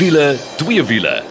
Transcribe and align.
wiele, 0.00 0.36
twee 0.56 0.84
wiele. 0.84 1.29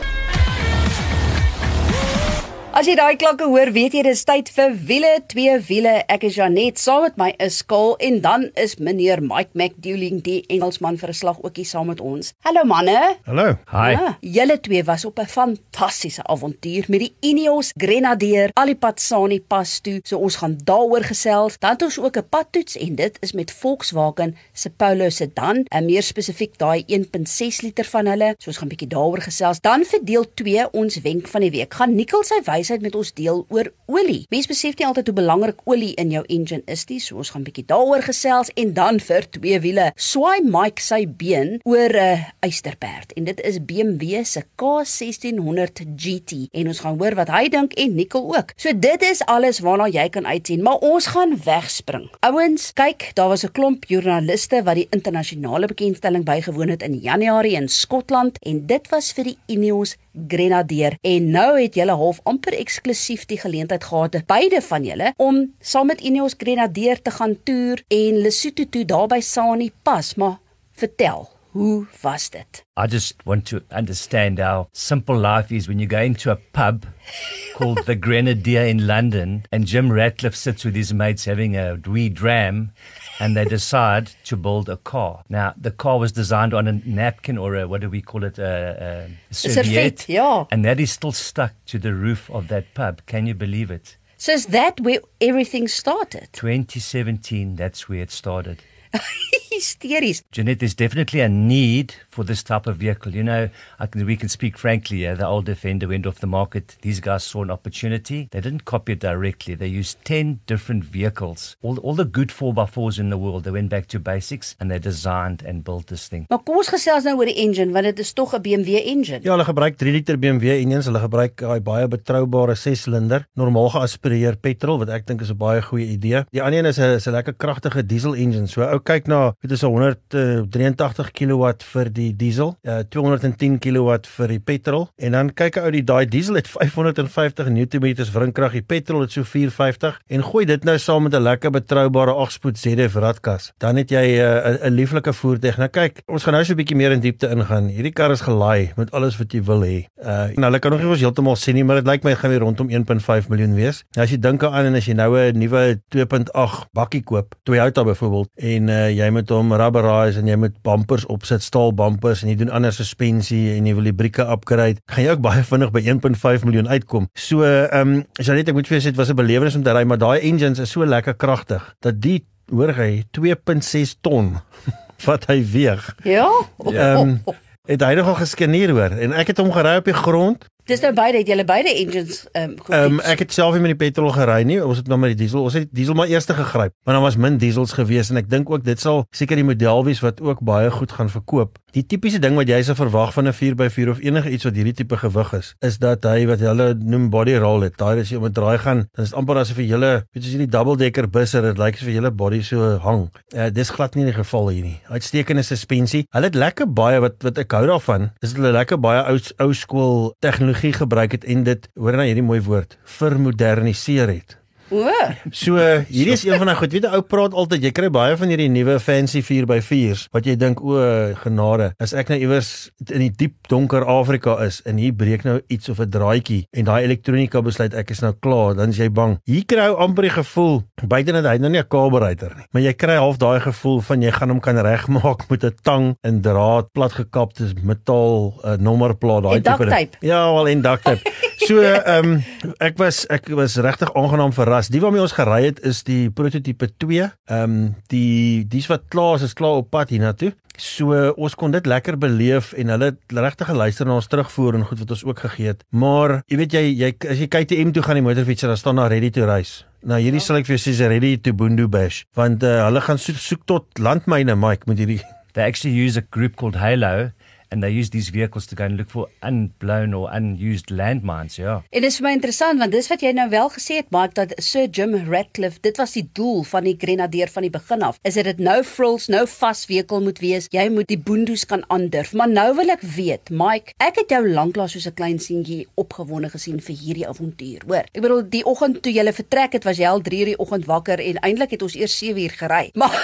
As 2.80 2.88
jy 2.88 2.93
daai 2.96 3.18
klanke 3.20 3.43
hoor, 3.43 3.73
weet 3.75 3.91
jy 3.98 4.02
dis 4.05 4.21
tyd 4.23 4.48
vir 4.55 4.70
wiele, 4.88 5.09
twee 5.28 5.52
wiele. 5.68 5.98
Ek 6.07 6.21
is 6.23 6.38
Janet, 6.38 6.78
saam 6.79 7.02
met 7.04 7.18
my 7.20 7.25
is 7.43 7.57
Skaal 7.59 7.98
en 8.07 8.21
dan 8.23 8.46
is 8.55 8.78
meneer 8.79 9.20
Mike 9.20 9.52
McDouling, 9.52 10.21
die 10.23 10.46
Engelsman 10.48 10.96
vir 11.02 11.11
'n 11.11 11.18
slag 11.20 11.42
ookie 11.43 11.65
saam 11.68 11.92
met 11.92 12.00
ons. 12.00 12.32
Hallo 12.47 12.64
manne. 12.64 13.18
Hallo. 13.25 13.57
Hi. 13.73 13.92
Ja, 13.92 14.18
julle 14.21 14.57
twee 14.61 14.84
was 14.88 15.04
op 15.04 15.20
'n 15.20 15.28
fantastiese 15.28 16.23
avontuur 16.23 16.86
met 16.88 17.00
die 17.00 17.14
Ineos 17.20 17.73
Grenadier 17.75 18.50
Alipatsani 18.54 19.41
pas 19.41 19.80
toe. 19.80 20.00
So 20.05 20.18
ons 20.18 20.36
gaan 20.38 20.57
daaroor 20.64 21.04
gesels. 21.04 21.60
Dan 21.60 21.71
het 21.71 21.82
ons 21.82 22.00
ook 22.00 22.16
'n 22.16 22.30
padtoets 22.30 22.77
en 22.77 22.96
dit 22.96 23.18
is 23.19 23.33
met 23.33 23.52
Volkswagen 23.52 24.38
se 24.54 24.69
Polo 24.69 25.10
sedan, 25.10 25.66
en 25.68 25.86
meer 25.86 26.04
spesifiek 26.04 26.57
daai 26.57 26.83
1.6 26.88 27.61
liter 27.61 27.86
van 27.86 28.05
hulle. 28.05 28.36
So 28.38 28.47
ons 28.47 28.57
gaan 28.57 28.69
'n 28.69 28.75
bietjie 28.75 28.88
daaroor 28.88 29.21
gesels. 29.21 29.60
Dan 29.60 29.83
vir 29.83 30.00
deel 30.04 30.25
2 30.33 30.71
ons 30.71 31.02
wenk 31.02 31.27
van 31.27 31.41
die 31.41 31.52
week. 31.52 31.74
Gaan 31.74 31.96
Nikkel 31.96 32.23
sy 32.23 32.39
wysheid 32.69 32.86
met 32.86 32.95
ons 32.95 33.11
deel 33.17 33.45
oor 33.50 33.72
olie. 33.89 34.25
Mense 34.30 34.50
besef 34.50 34.77
nie 34.77 34.86
altyd 34.86 35.09
hoe 35.09 35.17
belangrik 35.17 35.61
olie 35.69 35.94
in 35.97 36.11
jou 36.14 36.22
engine 36.30 36.61
is 36.69 36.86
nie. 36.89 37.00
So 37.02 37.17
ons 37.22 37.31
gaan 37.33 37.45
bietjie 37.47 37.66
daaroor 37.69 38.03
gesels 38.05 38.52
en 38.59 38.73
dan 38.77 39.00
vir 39.02 39.25
twee 39.33 39.59
wiele. 39.64 39.89
Swaai 39.97 40.45
Mike 40.45 40.83
sy 40.83 41.05
been 41.08 41.58
oor 41.66 41.89
'n 41.89 41.97
uh, 41.97 42.30
eysterperd 42.45 43.13
en 43.17 43.25
dit 43.25 43.39
is 43.41 43.58
BMW 43.59 44.23
se 44.23 44.44
K1600 44.61 45.86
GT 45.97 46.50
en 46.53 46.67
ons 46.67 46.80
gaan 46.80 47.00
hoor 47.00 47.16
wat 47.16 47.30
hy 47.30 47.50
dink 47.50 47.73
en 47.73 47.95
Nicole 47.95 48.38
ook. 48.38 48.53
So 48.55 48.73
dit 48.73 49.02
is 49.02 49.25
alles 49.25 49.59
waarna 49.59 49.88
jy 49.89 50.09
kan 50.09 50.25
uitsien, 50.25 50.61
maar 50.61 50.77
ons 50.77 51.07
gaan 51.07 51.38
wegspring. 51.44 52.09
Ouens, 52.22 52.73
kyk, 52.73 53.11
daar 53.16 53.29
was 53.29 53.44
'n 53.44 53.51
klomp 53.51 53.85
joernaliste 53.85 54.63
wat 54.63 54.75
die 54.75 54.88
internasionale 54.91 55.67
bekendstelling 55.67 56.23
bygewoon 56.23 56.69
het 56.69 56.83
in 56.83 56.94
Januarie 56.94 57.55
in 57.55 57.69
Skotland 57.69 58.38
en 58.39 58.66
dit 58.66 58.89
was 58.89 59.11
vir 59.11 59.23
die 59.23 59.38
Ineos 59.47 59.95
Grenadier. 60.27 60.97
En 61.02 61.31
nou 61.31 61.61
het 61.61 61.75
julle 61.75 61.91
half 61.91 62.19
amper 62.23 62.53
eksklusief 62.57 63.25
die 63.25 63.39
geleentheid 63.39 63.83
gehad 63.83 64.17
beide 64.25 64.61
van 64.61 64.85
julle 64.85 65.13
om 65.17 65.41
saam 65.59 65.88
met 65.88 66.01
Ineos 66.01 66.38
Grenadier 66.38 67.01
te 67.01 67.11
gaan 67.11 67.38
toer 67.43 67.83
en 67.88 68.21
Lesotho 68.21 68.66
toe 68.69 68.85
daarby 68.85 69.19
Sani 69.19 69.71
pas. 69.83 70.16
Maar 70.16 70.39
vertel 70.73 71.29
hoe 71.53 71.88
was 72.03 72.30
dit 72.30 72.64
I 72.78 72.88
just 72.88 73.25
want 73.25 73.45
to 73.47 73.61
understand 73.72 74.39
how 74.39 74.67
simple 74.72 75.17
life 75.17 75.52
is 75.52 75.67
when 75.67 75.80
you 75.80 75.88
go 75.88 76.02
into 76.02 76.31
a 76.31 76.36
pub 76.36 76.86
called 77.56 77.86
the 77.86 77.95
Grenadier 77.95 78.66
in 78.66 78.88
London 78.88 79.45
and 79.52 79.66
Jim 79.66 79.91
Ratcliffe 79.91 80.36
sits 80.36 80.64
with 80.64 80.75
his 80.75 80.94
mates 80.94 81.25
having 81.25 81.56
a 81.58 81.78
wee 81.88 82.09
dram 82.09 82.72
and 83.19 83.36
they 83.36 83.45
decide 83.45 84.11
to 84.23 84.38
build 84.38 84.69
a 84.69 84.78
car. 84.78 85.23
Now, 85.28 85.53
the 85.58 85.72
car 85.72 86.00
was 86.00 86.11
designed 86.11 86.53
on 86.53 86.67
a 86.67 86.73
napkin 86.86 87.38
or 87.38 87.56
a, 87.56 87.67
what 87.67 87.81
do 87.81 87.89
we 87.89 88.02
call 88.02 88.23
it? 88.23 88.39
A, 88.39 89.09
a 89.30 89.34
serviette. 89.34 90.08
ja. 90.08 90.45
And 90.52 90.63
that 90.63 90.80
is 90.80 90.91
still 90.91 91.11
stuck 91.11 91.53
to 91.66 91.80
the 91.80 91.94
roof 91.94 92.30
of 92.31 92.47
that 92.47 92.73
pub. 92.73 93.02
Can 93.08 93.28
you 93.28 93.34
believe 93.34 93.72
it? 93.72 93.97
So 94.17 94.31
is 94.34 94.47
that 94.47 94.80
where 94.81 95.00
everything 95.22 95.67
started 95.67 96.30
2017, 96.34 97.56
that's 97.56 97.89
where 97.89 98.02
it 98.02 98.11
started. 98.11 98.63
hysteries 99.59 100.23
Jeanette, 100.31 100.59
there's 100.59 100.75
definitely 100.75 101.19
a 101.19 101.29
need 101.29 101.93
for 102.09 102.23
this 102.23 102.43
type 102.43 102.67
of 102.67 102.77
vehicle. 102.77 103.13
You 103.13 103.23
know, 103.23 103.49
I 103.79 103.88
can, 103.88 104.05
we 104.05 104.16
can 104.16 104.29
speak 104.29 104.57
frankly. 104.57 104.97
Yeah, 105.03 105.16
the 105.16 105.27
old 105.27 105.45
Defender 105.45 105.88
went 105.88 106.05
off 106.05 106.19
the 106.19 106.27
market. 106.27 106.77
These 106.81 106.99
guys 106.99 107.23
saw 107.23 107.43
an 107.43 107.51
opportunity. 107.51 108.27
They 108.31 108.41
didn't 108.41 108.66
copy 108.66 108.93
it 108.93 108.99
directly. 108.99 109.55
They 109.55 109.67
used 109.67 109.97
10 110.05 110.41
different 110.45 110.83
vehicles. 110.83 111.57
All, 111.61 111.77
all 111.79 111.95
the 111.95 112.05
good 112.05 112.29
4x4s 112.29 112.99
in 112.99 113.09
the 113.09 113.17
world, 113.17 113.43
they 113.43 113.51
went 113.51 113.69
back 113.69 113.88
to 113.88 114.00
basics 114.00 114.56
and 114.59 114.72
they 114.72 114.79
designed 114.79 115.44
and 115.44 115.63
built 115.63 115.88
this 115.88 116.07
thing. 116.07 116.25
Maar 116.29 116.44
kom 116.45 116.59
ons 116.61 116.72
gesels 116.72 117.07
nou 117.07 117.17
oor 117.19 117.29
die 117.29 117.38
engine 117.44 117.73
want 117.75 117.89
dit 117.89 118.00
is 118.00 118.13
tog 118.13 118.35
'n 118.35 118.41
BMW 118.41 118.79
engine. 118.94 119.19
Ja, 119.23 119.34
hulle 119.35 119.47
gebruik 119.47 119.78
3 119.78 119.91
liter 119.91 120.17
BMW 120.17 120.59
engines. 120.61 120.85
Hulle 120.85 121.01
gebruik 121.03 121.38
daai 121.41 121.59
baie 121.59 121.88
betroubare 121.88 122.55
6-silinder, 122.55 123.25
normaal 123.35 123.69
geaspireer 123.75 124.38
petrol 124.38 124.79
wat 124.79 124.89
ek 124.89 125.07
dink 125.07 125.22
is 125.22 125.31
'n 125.31 125.38
baie 125.38 125.61
goeie 125.61 125.88
idee. 125.88 126.23
Die 126.31 126.44
ander 126.44 126.59
een 126.59 126.66
is 126.66 127.07
'n 127.07 127.11
lekker 127.11 127.34
kragtige 127.34 127.85
diesel 127.85 128.16
engine. 128.16 128.47
So 128.47 128.61
ou 128.61 128.79
kyk 128.79 129.07
na, 129.07 129.34
dit 129.49 129.57
is 129.57 129.63
'n 129.63 129.71
183 129.73 131.11
kW 131.11 131.53
vir 131.73 131.87
die 131.93 132.15
diesel, 132.15 132.55
uh, 132.63 132.79
210 132.89 133.57
kW 133.59 133.97
vir 134.05 134.27
die 134.27 134.39
petrol 134.39 134.89
en 134.97 135.11
dan 135.11 135.33
kyk 135.33 135.57
ou 135.57 135.71
die 135.71 135.83
daai 135.83 136.05
diesel 136.05 136.35
het 136.35 136.47
550 136.55 137.49
Nm 137.49 137.87
wrinkrag, 138.13 138.51
die 138.51 138.61
petrol 138.61 139.01
het 139.01 139.11
so 139.11 139.23
450 139.23 139.99
en 140.07 140.23
gooi 140.23 140.45
dit 140.45 140.63
nou 140.63 140.77
saam 140.77 141.03
met 141.03 141.13
'n 141.13 141.23
lekker 141.23 141.51
betroubare 141.51 142.13
8-spoed 142.13 142.57
ZF 142.57 142.95
ratkas. 142.95 143.51
Dan 143.57 143.75
het 143.75 143.89
jy 143.89 144.19
'n 144.19 144.61
uh, 144.61 144.69
'n 144.69 144.73
lieflike 144.73 145.13
voertuig. 145.13 145.57
Nou 145.57 145.69
kyk, 145.69 146.01
ons 146.07 146.23
gaan 146.23 146.33
nou 146.33 146.43
so 146.45 146.53
'n 146.53 146.57
bietjie 146.57 146.75
meer 146.75 146.91
in 146.91 146.99
diepte 146.99 147.29
ingaan. 147.29 147.67
Hierdie 147.67 147.93
kar 147.93 148.11
is 148.11 148.21
gelaai 148.21 148.71
met 148.75 148.91
alles 148.91 149.17
wat 149.17 149.33
jy 149.33 149.43
wil 149.43 149.61
hê. 149.61 149.85
Uh 149.97 150.29
nou 150.35 150.45
hulle 150.45 150.59
kan 150.59 150.71
nog 150.71 150.81
nie 150.81 150.89
ons 150.89 150.99
heeltemal 150.99 151.35
sien 151.35 151.55
nie, 151.55 151.63
maar 151.63 151.75
dit 151.81 151.87
lyk 151.87 152.03
my 152.03 152.16
gaan 152.16 152.29
weer 152.29 152.39
rondom 152.39 152.69
1.5 152.69 153.29
miljoen 153.29 153.55
wees. 153.55 153.83
Nou 153.95 154.03
as 154.03 154.11
jy 154.11 154.19
dink 154.19 154.43
aan 154.43 154.66
en 154.66 154.75
as 154.75 154.85
jy 154.85 154.93
nou 154.93 155.17
'n 155.17 155.37
nuwe 155.37 155.81
2.8 155.89 156.69
bakkie 156.73 157.03
koop, 157.03 157.35
Toyota 157.43 157.83
byvoorbeeld 157.83 158.29
en 158.35 158.67
uh, 158.67 158.89
jy 158.89 159.09
moet 159.09 159.31
hom 159.39 159.55
rubberize 159.57 160.19
en 160.22 160.29
jy 160.29 160.38
moet 160.39 160.55
bumpers 160.66 161.05
opsit, 161.09 161.44
staal 161.45 161.73
bumpers 161.75 162.23
en 162.23 162.31
jy 162.31 162.38
doen 162.41 162.53
ander 162.53 162.75
suspensie 162.75 163.55
en 163.55 163.67
jy 163.69 163.75
wil 163.77 163.89
die 163.89 163.95
brieke 163.95 164.25
upgrade, 164.27 164.83
gaan 164.91 165.05
jy 165.05 165.16
ook 165.16 165.23
baie 165.25 165.44
vinnig 165.47 165.73
by 165.75 165.83
1.5 165.88 166.47
miljoen 166.47 166.72
uitkom. 166.72 167.09
So 167.17 167.47
ehm 167.47 167.95
um, 167.99 168.03
jy 168.19 168.39
net 168.39 168.51
ek 168.51 168.59
moet 168.59 168.69
vir 168.69 168.79
jou 168.79 168.85
sê 168.88 168.94
dit 168.94 169.01
was 169.01 169.11
'n 169.11 169.19
belewenis 169.19 169.57
om 169.57 169.63
te 169.63 169.73
ry, 169.73 169.83
maar 169.83 170.01
daai 170.01 170.19
engines 170.22 170.59
is 170.59 170.72
so 170.72 170.85
lekker 170.85 171.17
kragtig 171.17 171.63
dat 171.81 172.01
die 172.01 172.23
hoor 172.51 172.73
hy 172.73 173.03
2.6 173.17 173.99
ton 174.01 174.38
wat 175.07 175.29
hy 175.29 175.44
weeg. 175.44 175.95
Ja. 176.03 176.28
Ehm 176.66 176.97
um, 176.97 177.38
het 177.69 177.83
hy 177.85 177.94
nogal 177.94 178.17
geskeneer 178.17 178.72
hoor 178.73 178.95
en 178.97 179.13
ek 179.13 179.29
het 179.33 179.41
hom 179.41 179.51
gery 179.53 179.75
op 179.78 179.85
die 179.85 179.94
grond. 179.94 180.47
Dis 180.69 180.84
nou 180.84 180.91
beide 180.94 181.18
het 181.18 181.30
julle 181.31 181.44
beide 181.50 181.72
engines 181.74 182.28
ehm 182.38 182.52
um, 182.52 182.57
Ehm 182.69 182.91
um, 182.94 183.00
ek 183.09 183.24
het 183.24 183.34
self 183.34 183.56
nie 183.56 183.63
met 183.63 183.72
die 183.72 183.80
petrol 183.80 184.12
gery 184.13 184.44
nie. 184.46 184.59
Ons 184.62 184.84
het 184.84 184.90
nou 184.91 185.00
met 185.02 185.16
die 185.16 185.24
diesel. 185.24 185.41
Ons 185.41 185.56
het 185.57 185.66
die 185.66 185.80
diesel 185.81 185.96
maar 185.97 186.12
eers 186.12 186.28
gegryp. 186.30 186.75
Want 186.85 186.96
daar 186.96 187.02
was 187.02 187.18
min 187.18 187.40
diesels 187.41 187.74
gewees 187.74 188.12
en 188.13 188.22
ek 188.22 188.30
dink 188.30 188.50
ook 188.53 188.63
dit 188.63 188.79
sal 188.79 189.08
seker 189.09 189.40
die 189.40 189.47
model 189.47 189.81
wees 189.88 190.03
wat 190.06 190.22
ook 190.22 190.44
baie 190.46 190.69
goed 190.72 190.94
gaan 190.94 191.09
verkoop. 191.09 191.58
Die 191.74 191.84
tipiese 191.85 192.19
ding 192.22 192.38
wat 192.38 192.50
jy 192.50 192.62
se 192.66 192.75
verwag 192.78 193.13
van 193.13 193.28
'n 193.28 193.34
4x4 193.34 193.90
of 193.90 194.00
enige 194.02 194.29
iets 194.29 194.46
wat 194.46 194.56
hierdie 194.56 194.74
tipe 194.74 194.97
gewig 194.97 195.34
is, 195.34 195.56
is 195.62 195.78
dat 195.78 196.03
hy 196.03 196.25
wat 196.25 196.40
hulle 196.40 196.74
noem 196.74 197.09
body 197.09 197.35
roll 197.38 197.62
het. 197.62 197.78
Daai 197.78 198.02
as 198.02 198.09
jy 198.09 198.18
om 198.18 198.25
'n 198.25 198.34
draai 198.34 198.58
gaan, 198.58 198.85
dan 198.94 199.06
is 199.06 199.09
dit 199.09 199.18
amper 199.18 199.38
asof 199.38 199.58
jy 199.58 199.68
hele, 199.74 200.06
weet 200.13 200.24
jy, 200.24 200.29
hierdie 200.29 200.50
double 200.50 200.78
decker 200.78 201.09
busse, 201.09 201.41
dit 201.41 201.58
lyk 201.58 201.75
asof 201.75 201.88
jy 201.88 201.94
hele 201.94 202.12
body 202.12 202.41
so 202.41 202.78
hang. 202.78 203.09
Uh, 203.34 203.50
dis 203.50 203.69
glad 203.69 203.96
nie 203.96 204.06
die 204.06 204.13
geval 204.13 204.50
hier 204.50 204.63
nie. 204.63 204.81
Uitstekende 204.90 205.44
suspensie. 205.44 206.06
Hulle 206.09 206.25
het 206.25 206.35
lekker 206.35 206.74
baie 206.74 207.00
wat 207.00 207.24
wat 207.24 207.38
ek 207.38 207.52
hou 207.52 207.66
daarvan. 207.66 208.12
Dis 208.19 208.34
hulle 208.34 208.52
lekker 208.52 208.78
baie 208.78 209.03
ou 209.06 209.18
ou 209.40 209.53
skool 209.53 210.13
tegnologie 210.19 210.59
gebruik 210.59 211.12
het 211.12 211.24
en 211.24 211.44
dit 211.47 211.70
hoor 211.75 211.96
nou 211.96 212.06
hierdie 212.06 212.25
mooi 212.25 212.42
woord, 212.44 212.78
vermoderniseer 212.84 214.12
het. 214.12 214.38
O, 214.72 214.85
So 215.31 215.57
hierdie 215.90 216.13
is 216.13 216.24
een 216.25 216.38
van 216.38 216.50
daai 216.52 216.57
goed. 216.59 216.74
Weet 216.75 216.85
jy 216.85 216.91
ou 216.94 217.02
praat 217.02 217.34
altyd 217.34 217.63
jy 217.66 217.72
kry 217.75 217.90
baie 217.94 218.18
van 218.19 218.30
hierdie 218.31 218.50
nuwe 218.52 218.78
fancy 218.84 219.22
4x4s 219.25 220.07
wat 220.13 220.28
jy 220.30 220.35
dink 220.40 220.62
o 220.62 220.78
genade. 221.24 221.72
As 221.81 221.94
ek 221.97 222.12
nou 222.13 222.19
iewers 222.19 222.69
in 222.90 223.02
die 223.08 223.12
diep 223.24 223.50
donker 223.50 223.85
Afrika 223.90 224.38
is 224.46 224.62
en 224.69 224.78
hier 224.81 224.94
breek 224.94 225.25
nou 225.25 225.40
iets 225.50 225.69
of 225.69 225.79
'n 225.79 225.90
draadjie 225.90 226.46
en 226.53 226.66
daai 226.69 226.84
elektronika 226.84 227.41
besluit 227.41 227.74
ek 227.74 227.91
is 227.91 228.02
nou 228.02 228.13
klaar, 228.22 228.56
dan 228.56 228.69
is 228.69 228.78
jy 228.78 228.90
bang. 228.90 229.18
Hier 229.25 229.46
kry 229.46 229.69
ou 229.69 229.78
amper 229.78 230.03
die 230.03 230.13
gevoel 230.13 230.63
buite 230.88 231.12
dat 231.12 231.25
hy 231.25 231.38
nou 231.38 231.50
nie 231.50 231.59
'n 231.59 231.68
kabelryter 231.68 232.35
nie, 232.38 232.46
maar 232.52 232.62
jy 232.62 232.74
kry 232.74 232.96
half 232.97 233.18
daai 233.18 233.40
gevoel 233.40 233.81
van 233.81 234.02
jy 234.02 234.12
gaan 234.12 234.29
hom 234.29 234.40
kan 234.40 234.58
regmaak 234.58 235.29
met 235.29 235.44
'n 235.44 235.56
tang 235.63 235.96
en 236.03 236.22
draad 236.22 236.72
platgekapte 236.74 237.53
metaal 237.63 238.34
uh, 238.46 238.56
nommerplaat 238.58 239.24
daai 239.24 239.41
tape. 239.41 239.63
Ja, 240.02 240.34
wel 240.34 240.47
en 240.47 240.62
duct 240.62 240.84
tape. 240.84 241.02
So 241.47 241.62
ehm 241.62 242.05
um, 242.05 242.23
ek 242.59 242.78
was 242.78 243.05
ek 243.09 243.29
was 243.34 243.55
regtig 243.58 243.90
aangenaam 243.96 244.34
verras. 244.34 244.59
Die 244.67 244.82
waarmee 244.82 245.02
ons 245.02 245.16
gery 245.16 245.46
het 245.46 245.61
is 245.64 245.84
die 245.88 246.09
prototipe 246.11 246.67
2. 246.78 247.08
Ehm 247.32 247.44
um, 247.44 247.76
die 247.88 248.44
dis 248.47 248.67
wat 248.67 248.90
klaar 248.90 249.16
is, 249.16 249.29
is 249.29 249.34
klaar 249.34 249.61
op 249.61 249.70
pad 249.72 249.90
hiernatoe. 249.90 250.34
So 250.59 251.14
ons 251.16 251.35
kon 251.40 251.52
dit 251.52 251.66
lekker 251.66 251.96
beleef 251.97 252.52
en 252.59 252.73
hulle 252.73 252.91
het 252.91 253.16
regtig 253.16 253.47
geluister 253.47 253.88
na 253.88 253.96
ons 253.96 254.09
terugvoer 254.11 254.58
en 254.58 254.66
goed 254.67 254.82
wat 254.84 254.91
ons 254.91 255.06
ook 255.08 255.20
gegee 255.20 255.53
het. 255.53 255.64
Maar 255.72 256.20
jy 256.28 256.38
weet 256.42 256.58
jy 256.58 256.64
jy 256.82 256.92
as 257.08 257.22
jy 257.24 257.30
KTM 257.32 257.72
toe 257.72 257.84
gaan 257.86 258.02
die 258.02 258.04
motorfietser 258.04 258.52
dan 258.52 258.60
staan 258.60 258.82
daar 258.82 258.92
ready 258.92 259.10
to 259.10 259.24
race. 259.30 259.64
Nou 259.88 260.02
hierdie 260.02 260.20
ja. 260.20 260.26
sal 260.26 260.42
ek 260.42 260.50
vir 260.50 260.58
jou 260.58 260.64
sê 260.66 260.76
is 260.76 260.84
ready 260.92 261.16
to 261.16 261.32
boondoe 261.32 261.70
bash 261.72 262.04
want 262.20 262.44
uh, 262.44 262.66
hulle 262.66 262.84
gaan 262.84 263.00
soek, 263.00 263.22
soek 263.24 263.48
tot 263.48 263.80
landmyne 263.80 264.36
Mike 264.36 264.68
met 264.68 264.84
hierdie 264.84 265.00
They 265.34 265.46
actually 265.46 265.76
use 265.78 265.96
a 265.96 266.02
group 266.02 266.36
called 266.36 266.56
Halo 266.56 267.12
and 267.51 267.63
they 267.63 267.72
use 267.72 267.90
these 267.90 268.10
vehicles 268.10 268.46
to 268.48 268.56
go 268.56 268.66
and 268.66 268.78
look 268.78 268.90
for 268.90 269.07
unblown 269.22 269.94
or 269.94 270.10
unused 270.12 270.69
landmines. 270.69 271.36
Yeah. 271.36 271.62
En 271.69 271.81
dit 271.81 271.92
is 271.92 272.00
vir 272.00 272.07
my 272.07 272.13
interessant 272.18 272.60
want 272.62 272.74
dis 272.75 272.90
wat 272.92 273.04
jy 273.06 273.12
nou 273.18 273.28
wel 273.31 273.50
gesê 273.54 273.80
het 273.81 273.90
Mike 273.96 274.16
dat 274.19 274.34
Sir 274.44 274.68
Jim 274.68 274.96
Ratcliffe 275.10 275.62
dit 275.66 275.78
was 275.81 275.96
die 275.98 276.06
doel 276.13 276.44
van 276.50 276.68
die 276.68 276.75
Grenadier 276.80 277.31
van 277.34 277.48
die 277.48 277.54
begin 277.54 277.86
af. 277.86 278.00
Is 278.07 278.19
dit 278.19 278.28
dit 278.30 278.44
nou 278.44 278.60
frills 278.63 279.10
nou 279.12 279.25
vas 279.28 279.63
vehikel 279.69 280.04
moet 280.06 280.22
wees. 280.24 280.50
Jy 280.54 280.68
moet 280.74 280.90
die 280.90 281.00
boondoes 281.00 281.46
kan 281.50 281.63
aandurf. 281.68 282.13
Maar 282.13 282.30
nou 282.30 282.50
wil 282.60 282.75
ek 282.75 282.86
weet 282.96 283.34
Mike, 283.34 283.75
ek 283.78 284.04
het 284.04 284.13
jou 284.16 284.24
lanklaas 284.28 284.75
soos 284.78 284.88
'n 284.88 284.98
klein 285.00 285.19
seentjie 285.19 285.68
opgewonde 285.75 286.30
gesien 286.30 286.60
vir 286.62 286.75
hierdie 286.75 287.07
avontuur. 287.07 287.62
Hoor. 287.68 287.86
Ek 287.94 288.02
bedoel 288.02 288.30
die 288.30 288.45
oggend 288.45 288.81
toe 288.84 288.94
jy 288.94 289.07
vertrek 289.13 289.54
het 289.54 289.63
was 289.63 289.78
jy 289.78 289.88
al 289.88 290.02
3:00 290.02 290.25
die 290.25 290.40
oggend 290.40 290.66
wakker 290.66 291.00
en 291.00 291.19
eintlik 291.25 291.52
het 291.52 291.62
ons 291.62 291.75
eers 291.75 291.98
7:00 292.04 292.38
gery. 292.38 292.69
Maar 292.80 292.95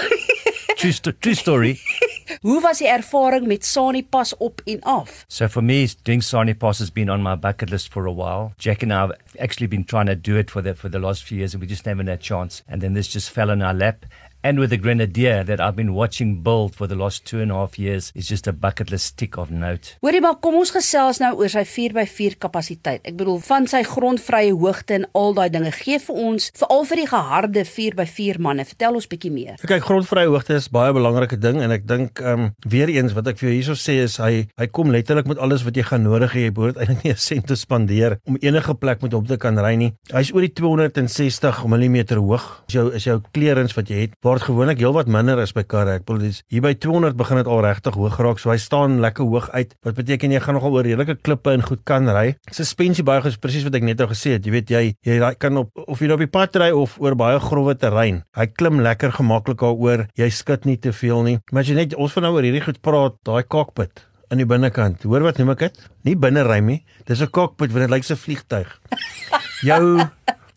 true, 0.76 0.92
sto- 0.92 1.12
true 1.20 1.34
story. 1.34 1.78
Hoe 2.42 2.60
was 2.60 2.78
die 2.78 2.88
ervaring 2.88 3.46
met 3.46 3.64
Sani 3.64 4.02
pas 4.02 4.36
op 4.36 4.60
en 4.64 4.80
af? 4.82 5.24
So 5.28 5.48
for 5.48 5.62
me, 5.62 5.88
doing 6.02 6.22
Sani 6.22 6.54
Pass 6.54 6.78
has 6.78 6.90
been 6.90 7.10
on 7.10 7.22
my 7.22 7.34
bucket 7.36 7.70
list 7.70 7.92
for 7.92 8.06
a 8.06 8.12
while. 8.12 8.52
Jack 8.58 8.82
and 8.82 8.92
I 8.92 8.96
have 8.96 9.12
actually 9.38 9.68
been 9.68 9.84
trying 9.84 10.06
to 10.06 10.14
do 10.14 10.36
it 10.36 10.50
for 10.50 10.62
the 10.62 10.74
for 10.74 10.90
the 10.90 10.98
last 10.98 11.24
few 11.24 11.38
years, 11.38 11.54
and 11.54 11.60
we 11.60 11.66
just 11.66 11.86
never 11.86 12.02
had 12.02 12.12
a 12.12 12.16
chance. 12.22 12.62
And 12.68 12.80
then 12.80 12.94
this 12.94 13.08
just 13.08 13.30
fell 13.30 13.50
in 13.50 13.62
our 13.62 13.74
lap. 13.74 14.04
And 14.46 14.60
with 14.60 14.70
the 14.70 14.76
Grenadier 14.76 15.42
that 15.42 15.60
I've 15.60 15.74
been 15.74 15.92
watching 15.92 16.40
build 16.44 16.76
for 16.76 16.86
the 16.86 16.94
last 16.94 17.24
two 17.24 17.40
and 17.40 17.50
a 17.50 17.54
half 17.54 17.80
years 17.80 18.12
is 18.14 18.28
just 18.28 18.46
a 18.46 18.52
bucket 18.52 18.92
list 18.92 19.16
tick 19.16 19.36
of 19.36 19.50
note. 19.50 19.96
Hoorie 20.02 20.20
maar 20.22 20.36
kom 20.38 20.54
ons 20.54 20.70
gesels 20.70 21.18
nou 21.18 21.32
oor 21.40 21.50
sy 21.50 21.64
4x4 21.66 22.36
kapasiteit. 22.44 23.00
Ek 23.10 23.16
bedoel 23.18 23.40
van 23.42 23.66
sy 23.66 23.80
grondvrye 23.82 24.52
hoogte 24.54 25.00
en 25.00 25.06
al 25.18 25.34
daai 25.34 25.48
dinge. 25.50 25.72
Gee 25.74 25.98
vir 26.04 26.20
ons 26.28 26.46
veral 26.60 26.86
vir 26.86 27.00
die 27.02 27.06
geharde 27.10 27.64
4x4 27.66 28.38
manne. 28.46 28.68
Vertel 28.68 29.00
ons 29.00 29.08
bietjie 29.10 29.32
meer. 29.34 29.56
Kyk, 29.64 29.82
grondvrye 29.88 30.30
hoogte 30.30 30.60
is 30.60 30.70
baie 30.70 30.94
belangrike 30.94 31.40
ding 31.42 31.58
en 31.66 31.74
ek 31.74 31.90
dink 31.90 32.22
ehm 32.22 32.46
um, 32.46 32.54
weer 32.70 32.94
eens 32.94 33.18
wat 33.18 33.32
ek 33.32 33.42
vir 33.42 33.48
jou 33.48 33.56
hierso 33.56 33.76
sê 33.82 33.98
is 34.04 34.20
hy 34.22 34.44
hy 34.46 34.70
kom 34.70 34.94
letterlik 34.94 35.26
met 35.26 35.42
alles 35.42 35.66
wat 35.66 35.74
jy 35.74 35.88
gaan 35.90 36.06
nodig 36.06 36.38
hê. 36.38 36.46
Jy 36.46 36.54
behoort 36.60 36.78
eintlik 36.78 37.02
nie 37.02 37.16
'n 37.16 37.24
sent 37.26 37.50
te 37.50 37.58
spandeer 37.58 38.20
om 38.30 38.38
enige 38.38 38.78
plek 38.78 39.02
met 39.02 39.18
hom 39.18 39.26
te 39.26 39.42
kan 39.42 39.58
ry 39.58 39.74
nie. 39.74 39.90
Hy's 40.14 40.30
oor 40.30 40.46
die 40.46 40.54
260 40.54 41.66
mm 41.66 41.98
hoog. 42.14 42.46
Is 42.70 42.78
jou 42.78 42.86
is 42.94 43.10
jou 43.10 43.18
clearance 43.34 43.74
wat 43.74 43.90
jy 43.90 44.06
het 44.06 44.14
word 44.36 44.44
gewoonlik 44.50 44.80
heelwat 44.82 45.08
minder 45.08 45.38
as 45.40 45.52
by 45.56 45.62
karre. 45.64 45.94
Ek 45.96 46.04
bedoel 46.04 46.26
dis 46.28 46.42
hier 46.52 46.60
by 46.64 46.74
200 46.76 47.16
begin 47.16 47.38
dit 47.40 47.48
al 47.48 47.62
regtig 47.64 47.94
hoog 47.96 48.18
raak. 48.20 48.40
So 48.42 48.50
hy 48.52 48.58
staan 48.60 48.98
lekker 49.00 49.24
hoog 49.24 49.46
uit. 49.56 49.72
Wat 49.86 49.96
beteken 49.96 50.34
jy 50.34 50.40
gaan 50.44 50.58
nogal 50.58 50.74
oor 50.76 50.84
redelike 50.84 51.16
klippe 51.24 51.54
en 51.56 51.62
goed 51.64 51.80
kan 51.88 52.08
ry. 52.12 52.34
Suspensie 52.52 53.04
baie 53.06 53.22
is 53.24 53.38
presies 53.40 53.64
wat 53.64 53.78
ek 53.78 53.86
net 53.88 53.98
nou 54.02 54.08
gesê 54.10 54.34
het. 54.36 54.44
Jy 54.44 54.52
weet 54.52 54.72
jy 54.74 54.82
jy 55.08 55.16
ry- 55.22 55.34
kan 55.40 55.56
op 55.62 55.70
of 55.86 56.00
jy 56.02 56.10
nou 56.10 56.18
op 56.18 56.24
die 56.26 56.30
pad 56.36 56.56
ry 56.60 56.68
of 56.76 56.98
oor 57.00 57.16
baie 57.16 57.38
grouwe 57.40 57.74
terrein. 57.80 58.22
Hy 58.36 58.46
klim 58.52 58.82
lekker 58.84 59.12
gemaklik 59.16 59.62
daaroor. 59.64 60.06
Jy 60.20 60.28
skud 60.30 60.66
nie 60.68 60.76
te 60.76 60.92
veel 60.92 61.22
nie. 61.22 61.38
Maar 61.52 61.62
as 61.64 61.68
jy 61.72 61.74
net 61.80 61.94
ons 61.96 62.12
van 62.12 62.22
nou 62.28 62.34
oor 62.36 62.42
hierdie 62.44 62.64
goed 62.66 62.82
praat, 62.84 63.16
daai 63.24 63.42
cockpit 63.48 64.04
aan 64.30 64.38
die 64.42 64.46
binnekant. 64.46 65.02
Hoor 65.06 65.22
wat 65.22 65.38
noem 65.38 65.54
ek 65.54 65.58
dit? 65.70 65.80
Nie 66.04 66.16
binnery 66.16 66.60
nie. 66.60 66.84
Dis 67.06 67.22
'n 67.22 67.30
cockpit 67.30 67.72
want 67.72 67.88
dit 67.88 67.90
lyk 67.90 68.04
so 68.04 68.14
'n 68.14 68.18
vliegtyg. 68.20 68.68
Jou 69.64 69.96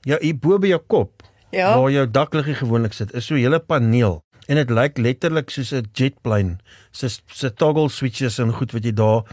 jou 0.07 0.17
hier 0.21 0.35
bo 0.35 0.57
by 0.59 0.67
jou 0.67 0.79
kop 0.87 1.18
Ja. 1.51 1.77
waar 1.77 1.91
jou 1.91 2.05
dakliggie 2.11 2.55
gewoonlik 2.55 2.93
sit, 2.93 3.13
is 3.13 3.25
so 3.25 3.35
'n 3.35 3.39
hele 3.39 3.59
paneel 3.59 4.21
en 4.47 4.55
dit 4.55 4.69
lyk 4.69 4.97
letterlik 4.97 5.49
soos 5.49 5.73
'n 5.73 5.89
jetplane. 5.93 6.57
So 6.91 7.07
so 7.07 7.49
toggle 7.49 7.89
switches 7.89 8.39
en 8.39 8.53
goed 8.53 8.71
wat 8.71 8.83
jy 8.83 8.93
daar 8.93 9.23